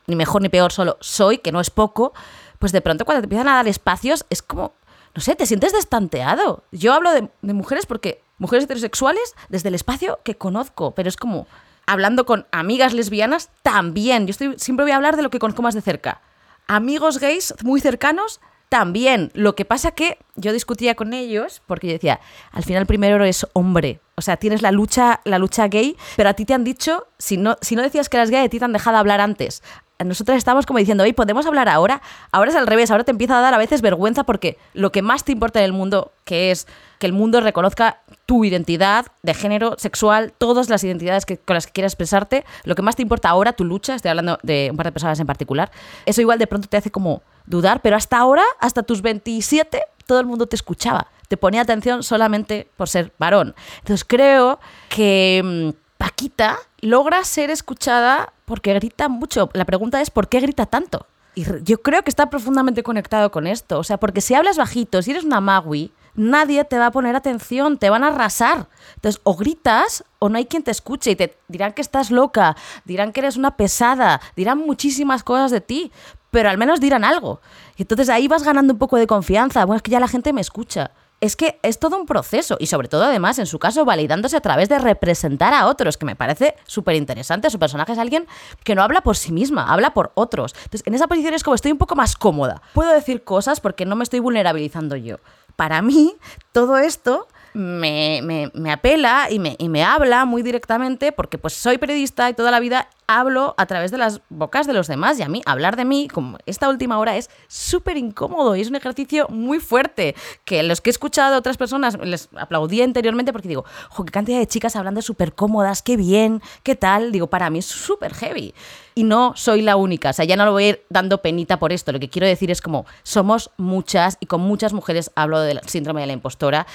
[0.05, 2.13] ni mejor ni peor, solo soy, que no es poco,
[2.59, 4.73] pues de pronto cuando te empiezan a dar espacios es como,
[5.15, 6.63] no sé, te sientes destanteado.
[6.71, 11.17] Yo hablo de, de mujeres porque mujeres heterosexuales desde el espacio que conozco, pero es
[11.17, 11.47] como
[11.87, 14.27] hablando con amigas lesbianas también.
[14.27, 16.21] Yo estoy, siempre voy a hablar de lo que conozco más de cerca.
[16.67, 18.39] Amigos gays muy cercanos
[18.69, 19.31] también.
[19.33, 22.19] Lo que pasa que yo discutía con ellos porque yo decía,
[22.51, 23.99] al final primero eres hombre.
[24.15, 27.37] O sea, tienes la lucha, la lucha gay, pero a ti te han dicho, si
[27.37, 29.61] no, si no decías que eras gay, a ti te han dejado hablar antes.
[30.03, 32.03] Nosotros estamos como diciendo, oye, ¿podemos hablar ahora?
[32.31, 35.01] Ahora es al revés, ahora te empieza a dar a veces vergüenza porque lo que
[35.01, 36.67] más te importa en el mundo, que es
[36.99, 41.65] que el mundo reconozca tu identidad de género, sexual, todas las identidades que, con las
[41.65, 44.77] que quieras expresarte, lo que más te importa ahora, tu lucha, estoy hablando de un
[44.77, 45.71] par de personas en particular,
[46.05, 50.19] eso igual de pronto te hace como dudar, pero hasta ahora, hasta tus 27, todo
[50.19, 53.55] el mundo te escuchaba, te ponía atención solamente por ser varón.
[53.79, 59.49] Entonces creo que mm, Paquita logra ser escuchada porque grita mucho.
[59.53, 61.07] La pregunta es, ¿por qué grita tanto?
[61.33, 63.79] Y yo creo que está profundamente conectado con esto.
[63.79, 67.15] O sea, porque si hablas bajito, si eres una magui, nadie te va a poner
[67.15, 68.67] atención, te van a arrasar.
[68.95, 72.57] Entonces, o gritas o no hay quien te escuche y te dirán que estás loca,
[72.85, 75.91] dirán que eres una pesada, dirán muchísimas cosas de ti,
[76.31, 77.41] pero al menos dirán algo.
[77.75, 79.65] Y entonces ahí vas ganando un poco de confianza.
[79.65, 80.91] Bueno, es que ya la gente me escucha.
[81.19, 84.41] Es que es todo un proceso y sobre todo además en su caso validándose a
[84.41, 87.49] través de representar a otros, que me parece súper interesante.
[87.49, 88.27] Su personaje es alguien
[88.63, 90.53] que no habla por sí misma, habla por otros.
[90.55, 92.61] Entonces en esa posición es como estoy un poco más cómoda.
[92.75, 95.17] Puedo decir cosas porque no me estoy vulnerabilizando yo.
[95.55, 96.13] Para mí
[96.51, 102.29] todo esto me, me, apela y me, me habla muy directamente porque pues soy periodista
[102.29, 105.27] y toda la vida hablo a través de las bocas de los demás y a
[105.27, 109.27] mí hablar de mí como esta última hora es súper incómodo y es un ejercicio
[109.29, 110.13] muy fuerte
[110.45, 114.11] que los que he escuchado a otras personas les aplaudí anteriormente porque digo, jo, qué
[114.11, 118.13] cantidad de chicas hablando súper cómodas, qué bien, qué tal, digo, para mí es súper
[118.13, 118.53] heavy
[118.93, 121.57] y no soy la única, o sea, ya no lo voy a ir dando penita
[121.57, 125.39] por esto, lo que quiero decir es como somos muchas y con muchas mujeres hablo
[125.39, 126.67] del síndrome de la impostora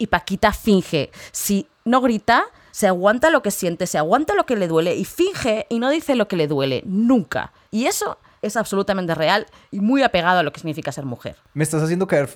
[0.00, 1.10] y Paquita finge.
[1.30, 5.04] Si no grita, se aguanta lo que siente, se aguanta lo que le duele y
[5.04, 7.52] finge y no dice lo que le duele, nunca.
[7.70, 11.36] Y eso es absolutamente real y muy apegado a lo que significa ser mujer.
[11.52, 12.30] Me estás haciendo caer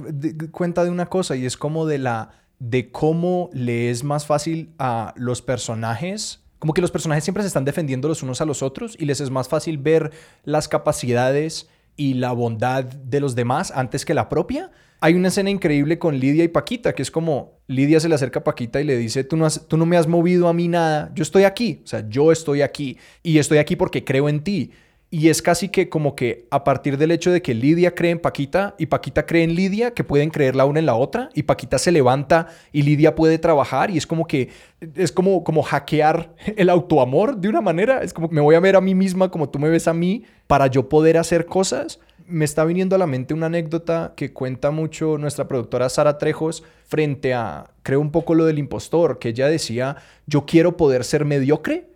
[0.53, 4.75] cuenta de una cosa y es como de la de cómo le es más fácil
[4.79, 8.63] a los personajes, como que los personajes siempre se están defendiendo los unos a los
[8.63, 10.13] otros y les es más fácil ver
[10.45, 14.71] las capacidades y la bondad de los demás antes que la propia.
[15.01, 18.41] Hay una escena increíble con Lidia y Paquita, que es como Lidia se le acerca
[18.41, 21.13] a Paquita y le dice, tú no, tú no me has movido a mí nada,
[21.15, 24.73] yo estoy aquí, o sea, yo estoy aquí y estoy aquí porque creo en ti.
[25.15, 28.19] Y es casi que como que a partir del hecho de que Lidia cree en
[28.19, 31.45] Paquita y Paquita cree en Lidia, que pueden creer la una en la otra, y
[31.45, 34.49] Paquita se levanta y Lidia puede trabajar, y es como que
[34.97, 38.03] es como, como hackear el autoamor de una manera.
[38.03, 39.95] Es como que me voy a ver a mí misma como tú me ves a
[39.95, 42.01] mí para yo poder hacer cosas.
[42.27, 46.65] Me está viniendo a la mente una anécdota que cuenta mucho nuestra productora Sara Trejos
[46.89, 49.95] frente a, creo un poco lo del impostor, que ella decía,
[50.27, 51.94] yo quiero poder ser mediocre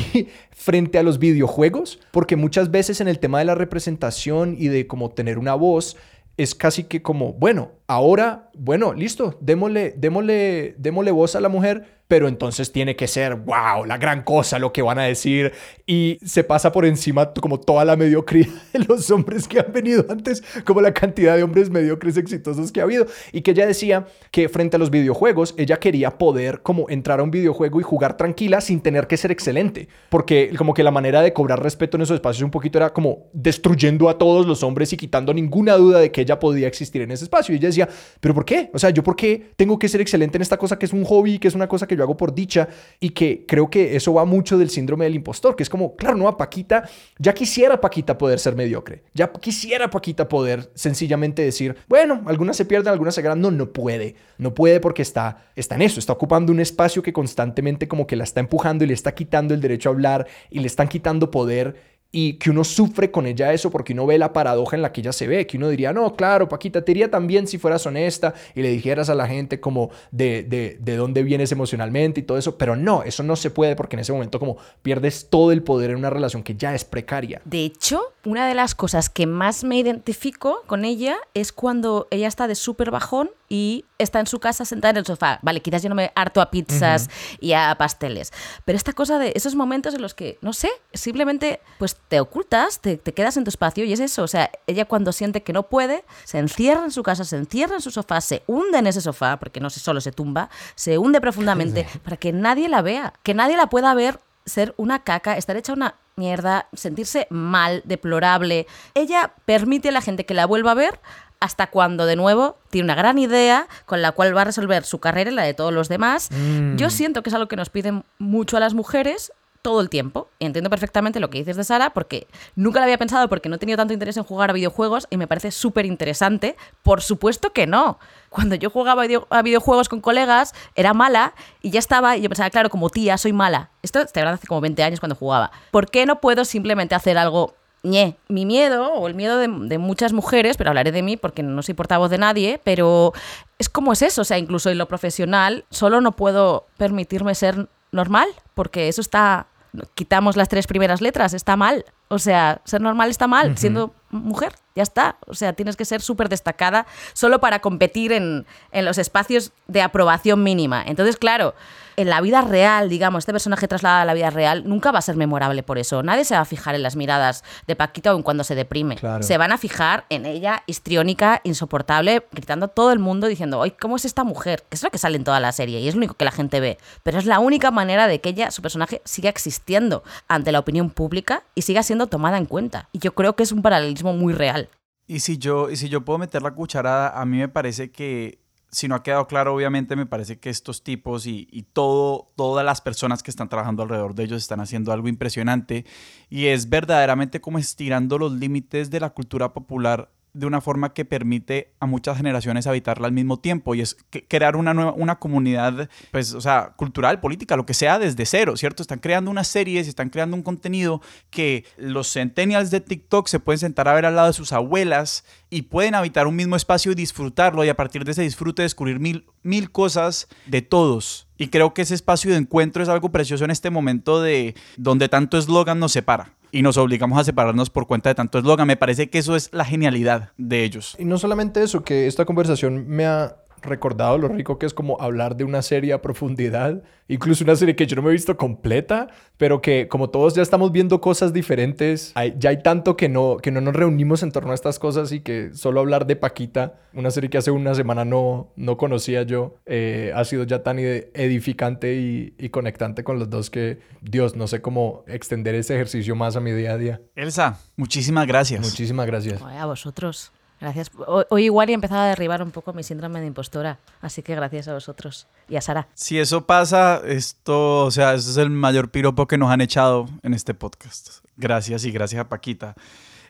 [0.50, 4.86] frente a los videojuegos, porque muchas veces en el tema de la representación y de
[4.86, 5.96] como tener una voz,
[6.36, 11.97] es casi que como, bueno, ahora, bueno, listo, démosle, démosle, démosle voz a la mujer,
[12.08, 15.52] pero entonces tiene que ser, wow, la gran cosa, lo que van a decir,
[15.86, 20.06] y se pasa por encima como toda la mediocridad de los hombres que han venido
[20.08, 24.06] antes, como la cantidad de hombres mediocres exitosos que ha habido, y que ella decía
[24.30, 28.16] que frente a los videojuegos, ella quería poder como entrar a un videojuego y jugar
[28.16, 32.02] tranquila sin tener que ser excelente, porque como que la manera de cobrar respeto en
[32.02, 35.98] esos espacios un poquito era como destruyendo a todos los hombres y quitando ninguna duda
[36.00, 37.88] de que ella podía existir en ese espacio, y ella decía,
[38.20, 38.70] pero ¿por qué?
[38.72, 41.04] O sea, ¿yo por qué tengo que ser excelente en esta cosa que es un
[41.04, 42.68] hobby, que es una cosa que yo hago por dicha
[43.00, 46.16] y que creo que eso va mucho del síndrome del impostor, que es como, claro,
[46.16, 46.88] no, a Paquita,
[47.18, 52.64] ya quisiera Paquita poder ser mediocre, ya quisiera Paquita poder sencillamente decir, bueno, algunas se
[52.64, 56.12] pierden, algunas se ganan, no, no puede, no puede porque está, está en eso, está
[56.12, 59.60] ocupando un espacio que constantemente como que la está empujando y le está quitando el
[59.60, 63.70] derecho a hablar y le están quitando poder y que uno sufre con ella eso
[63.70, 66.14] porque uno ve la paradoja en la que ella se ve, que uno diría, no,
[66.14, 69.90] claro, Paquita, te iría también si fueras honesta y le dijeras a la gente como
[70.10, 73.76] de, de, de dónde vienes emocionalmente y todo eso, pero no, eso no se puede
[73.76, 76.84] porque en ese momento como pierdes todo el poder en una relación que ya es
[76.84, 77.42] precaria.
[77.44, 82.28] De hecho, una de las cosas que más me identifico con ella es cuando ella
[82.28, 85.38] está de súper bajón y está en su casa sentada en el sofá.
[85.40, 87.08] Vale, quizás yo no me harto a pizzas
[87.40, 88.34] y a pasteles,
[88.66, 92.80] pero esta cosa de esos momentos en los que, no sé, simplemente pues te ocultas,
[92.80, 94.24] te, te quedas en tu espacio y es eso.
[94.24, 97.76] O sea, ella cuando siente que no puede, se encierra en su casa, se encierra
[97.76, 100.98] en su sofá, se hunde en ese sofá, porque no se solo se tumba, se
[100.98, 105.36] hunde profundamente para que nadie la vea, que nadie la pueda ver ser una caca,
[105.36, 108.66] estar hecha una mierda, sentirse mal, deplorable.
[108.94, 111.00] Ella permite a la gente que la vuelva a ver
[111.40, 114.98] hasta cuando de nuevo tiene una gran idea con la cual va a resolver su
[114.98, 116.30] carrera y la de todos los demás.
[116.32, 116.76] Mm.
[116.76, 119.32] Yo siento que es algo que nos piden mucho a las mujeres
[119.62, 120.28] todo el tiempo.
[120.40, 123.58] Entiendo perfectamente lo que dices de Sara porque nunca lo había pensado porque no he
[123.58, 126.56] tenido tanto interés en jugar a videojuegos y me parece súper interesante.
[126.82, 127.98] Por supuesto que no.
[128.30, 132.22] Cuando yo jugaba a video- a videojuegos con colegas era mala y ya estaba y
[132.22, 133.70] yo pensaba, claro, como tía soy mala.
[133.82, 135.50] Esto te hace como 20 años cuando jugaba.
[135.70, 138.16] ¿Por qué no puedo simplemente hacer algo ñe.
[138.28, 141.62] Mi miedo, o el miedo de, de muchas mujeres, pero hablaré de mí porque no
[141.62, 143.12] soy portavoz de nadie, pero
[143.58, 147.68] es como es eso, o sea, incluso en lo profesional, solo no puedo permitirme ser
[147.92, 149.46] normal, porque eso está,
[149.94, 151.84] quitamos las tres primeras letras, está mal.
[152.08, 155.16] O sea, ser normal está mal, siendo mujer, ya está.
[155.26, 159.82] O sea, tienes que ser súper destacada solo para competir en, en los espacios de
[159.82, 160.82] aprobación mínima.
[160.86, 161.54] Entonces, claro,
[161.98, 165.02] en la vida real, digamos, este personaje trasladado a la vida real, nunca va a
[165.02, 166.04] ser memorable por eso.
[166.04, 168.94] Nadie se va a fijar en las miradas de Paquita en cuando se deprime.
[168.94, 169.24] Claro.
[169.24, 173.72] Se van a fijar en ella, histriónica, insoportable, gritando a todo el mundo diciendo, ¡ay,
[173.72, 174.64] cómo es esta mujer!
[174.68, 176.30] Que es lo que sale en toda la serie y es lo único que la
[176.30, 176.78] gente ve.
[177.02, 180.90] Pero es la única manera de que ella, su personaje, siga existiendo ante la opinión
[180.90, 182.88] pública y siga siendo tomada en cuenta.
[182.92, 184.67] Y yo creo que es un paralelismo muy real.
[185.08, 188.40] Y si yo, y si yo puedo meter la cucharada, a mí me parece que,
[188.70, 192.62] si no ha quedado claro, obviamente me parece que estos tipos y, y todo, todas
[192.62, 195.86] las personas que están trabajando alrededor de ellos están haciendo algo impresionante.
[196.28, 201.04] Y es verdaderamente como estirando los límites de la cultura popular de una forma que
[201.04, 203.96] permite a muchas generaciones habitarla al mismo tiempo y es
[204.28, 208.56] crear una nueva una comunidad pues o sea cultural política lo que sea desde cero
[208.56, 213.40] cierto están creando unas series están creando un contenido que los centennials de TikTok se
[213.40, 216.92] pueden sentar a ver al lado de sus abuelas y pueden habitar un mismo espacio
[216.92, 221.26] y disfrutarlo y a partir de ese disfrute descubrir mil mil cosas de todos.
[221.38, 225.08] Y creo que ese espacio de encuentro es algo precioso en este momento de donde
[225.08, 228.66] tanto eslogan nos separa y nos obligamos a separarnos por cuenta de tanto eslogan.
[228.66, 230.96] Me parece que eso es la genialidad de ellos.
[230.98, 235.00] Y no solamente eso, que esta conversación me ha recordado lo rico que es como
[235.00, 238.36] hablar de una serie a profundidad, incluso una serie que yo no me he visto
[238.36, 243.08] completa, pero que como todos ya estamos viendo cosas diferentes, hay- ya hay tanto que
[243.08, 246.16] no, que no nos reunimos en torno a estas cosas y que solo hablar de
[246.16, 250.62] Paquita, una serie que hace una semana no, no conocía yo, eh, ha sido ya
[250.62, 255.74] tan edificante y, y conectante con los dos que, Dios, no sé cómo extender ese
[255.74, 257.00] ejercicio más a mi día a día.
[257.16, 258.60] Elsa, muchísimas gracias.
[258.60, 259.40] Muchísimas gracias.
[259.42, 260.32] A vosotros.
[260.60, 260.90] Gracias.
[261.06, 264.68] Hoy, igual he empezado a derribar un poco mi síndrome de impostora, así que gracias
[264.68, 265.88] a vosotros y a Sara.
[265.94, 270.08] Si eso pasa, esto, o sea, ese es el mayor piropo que nos han echado
[270.22, 271.24] en este podcast.
[271.36, 272.74] Gracias y gracias a Paquita.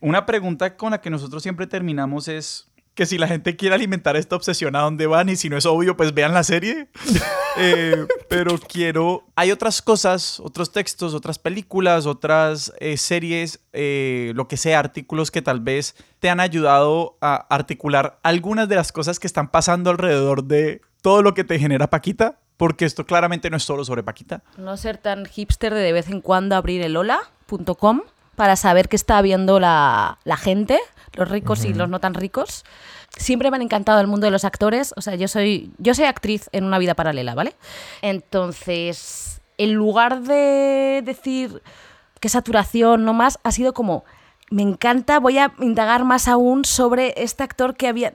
[0.00, 2.67] Una pregunta con la que nosotros siempre terminamos es
[2.98, 5.66] que si la gente quiere alimentar esta obsesión a dónde van y si no es
[5.66, 6.88] obvio, pues vean la serie.
[7.60, 9.24] Eh, pero quiero...
[9.34, 15.32] Hay otras cosas, otros textos, otras películas, otras eh, series, eh, lo que sea, artículos
[15.32, 19.90] que tal vez te han ayudado a articular algunas de las cosas que están pasando
[19.90, 22.38] alrededor de todo lo que te genera Paquita.
[22.56, 24.44] Porque esto claramente no es solo sobre Paquita.
[24.56, 28.02] No ser tan hipster de de vez en cuando abrir el hola.com
[28.36, 30.78] para saber qué está viendo la, la gente,
[31.18, 32.64] los ricos y los no tan ricos.
[33.16, 34.94] Siempre me han encantado el mundo de los actores.
[34.96, 37.56] O sea, yo soy, yo soy actriz en una vida paralela, ¿vale?
[38.02, 41.62] Entonces, en lugar de decir
[42.20, 44.04] qué saturación, no más, ha sido como,
[44.50, 48.14] me encanta, voy a indagar más aún sobre este actor que había...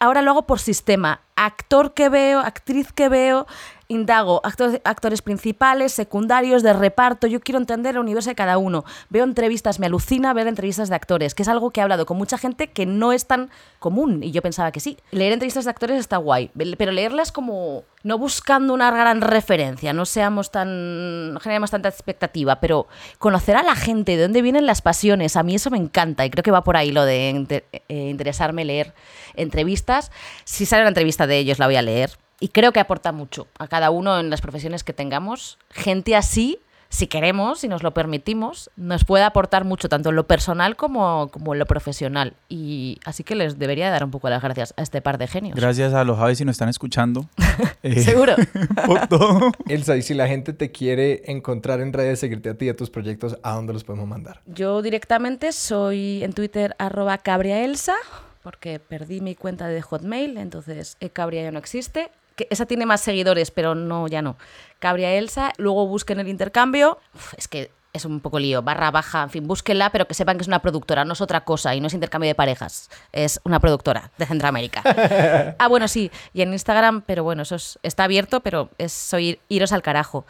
[0.00, 1.20] Ahora lo hago por sistema.
[1.36, 3.46] Actor que veo, actriz que veo,
[3.88, 7.26] indago actores, principales, secundarios, de reparto.
[7.26, 8.84] Yo quiero entender el universo de cada uno.
[9.10, 12.16] Veo entrevistas, me alucina ver entrevistas de actores, que es algo que he hablado con
[12.16, 14.22] mucha gente que no es tan común.
[14.22, 14.98] Y yo pensaba que sí.
[15.10, 20.04] Leer entrevistas de actores está guay, pero leerlas como no buscando una gran referencia, no
[20.04, 21.38] seamos tan.
[21.40, 22.86] generemos tanta expectativa, pero
[23.18, 26.30] conocer a la gente, de dónde vienen las pasiones, a mí eso me encanta y
[26.30, 28.94] creo que va por ahí lo de eh, interesarme leer
[29.34, 30.12] entrevistas.
[30.44, 32.10] Si sale una entrevista de ellos, la voy a leer.
[32.40, 35.58] Y creo que aporta mucho a cada uno en las profesiones que tengamos.
[35.70, 36.58] Gente así,
[36.94, 41.28] si queremos, si nos lo permitimos, nos puede aportar mucho, tanto en lo personal como,
[41.32, 42.34] como en lo profesional.
[42.48, 45.56] Y así que les debería dar un poco las gracias a este par de genios.
[45.56, 47.28] Gracias a los Javis si nos están escuchando.
[47.84, 48.34] Eh, Seguro.
[48.86, 49.52] por todo.
[49.68, 52.76] Elsa, y si la gente te quiere encontrar en redes, seguirte a ti y a
[52.76, 54.40] tus proyectos, ¿a dónde los podemos mandar?
[54.46, 57.94] Yo directamente soy en Twitter arroba cabriaelsa,
[58.42, 62.10] porque perdí mi cuenta de Hotmail, entonces eh, Cabria ya no existe.
[62.36, 64.36] Que esa tiene más seguidores, pero no, ya no.
[64.80, 66.98] Cabria Elsa, luego busquen el intercambio.
[67.14, 70.36] Uf, es que es un poco lío, barra baja, en fin, búsquenla, pero que sepan
[70.36, 73.40] que es una productora, no es otra cosa y no es intercambio de parejas, es
[73.44, 74.82] una productora de Centroamérica.
[75.60, 79.38] ah, bueno, sí, y en Instagram, pero bueno, eso es- está abierto, pero es soy
[79.48, 80.26] iros al carajo.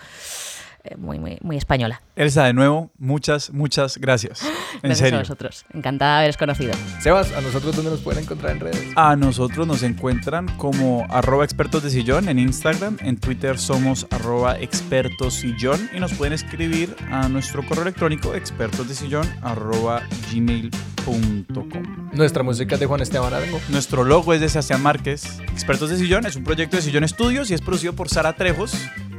[0.84, 2.02] Eh, muy, muy, muy española.
[2.14, 4.42] Elsa, de nuevo, muchas, muchas gracias.
[4.74, 5.18] En Gracias serio.
[5.18, 5.64] a vosotros.
[5.72, 6.72] Encantada de haberos conocido.
[7.00, 8.84] Sebas, ¿a nosotros dónde nos pueden encontrar en redes?
[8.96, 14.58] A nosotros nos encuentran como arroba expertos de sillón en Instagram, en Twitter somos arroba
[14.58, 22.10] expertos sillón y nos pueden escribir a nuestro correo electrónico expertos de sillón arroba gmail.com.
[22.12, 23.60] Nuestra música es de Juan Esteban Arango.
[23.68, 25.38] Nuestro logo es de Sebastián Márquez.
[25.52, 28.74] Expertos de Sillón es un proyecto de Sillón Estudios y es producido por Sara Trejos.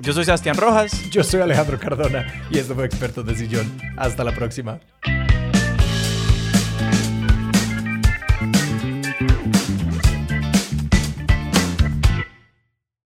[0.05, 1.09] Yo soy Sebastián Rojas.
[1.09, 3.65] Yo soy Alejandro Cardona y esto fue Expertos de Sillón.
[3.97, 4.79] Hasta la próxima.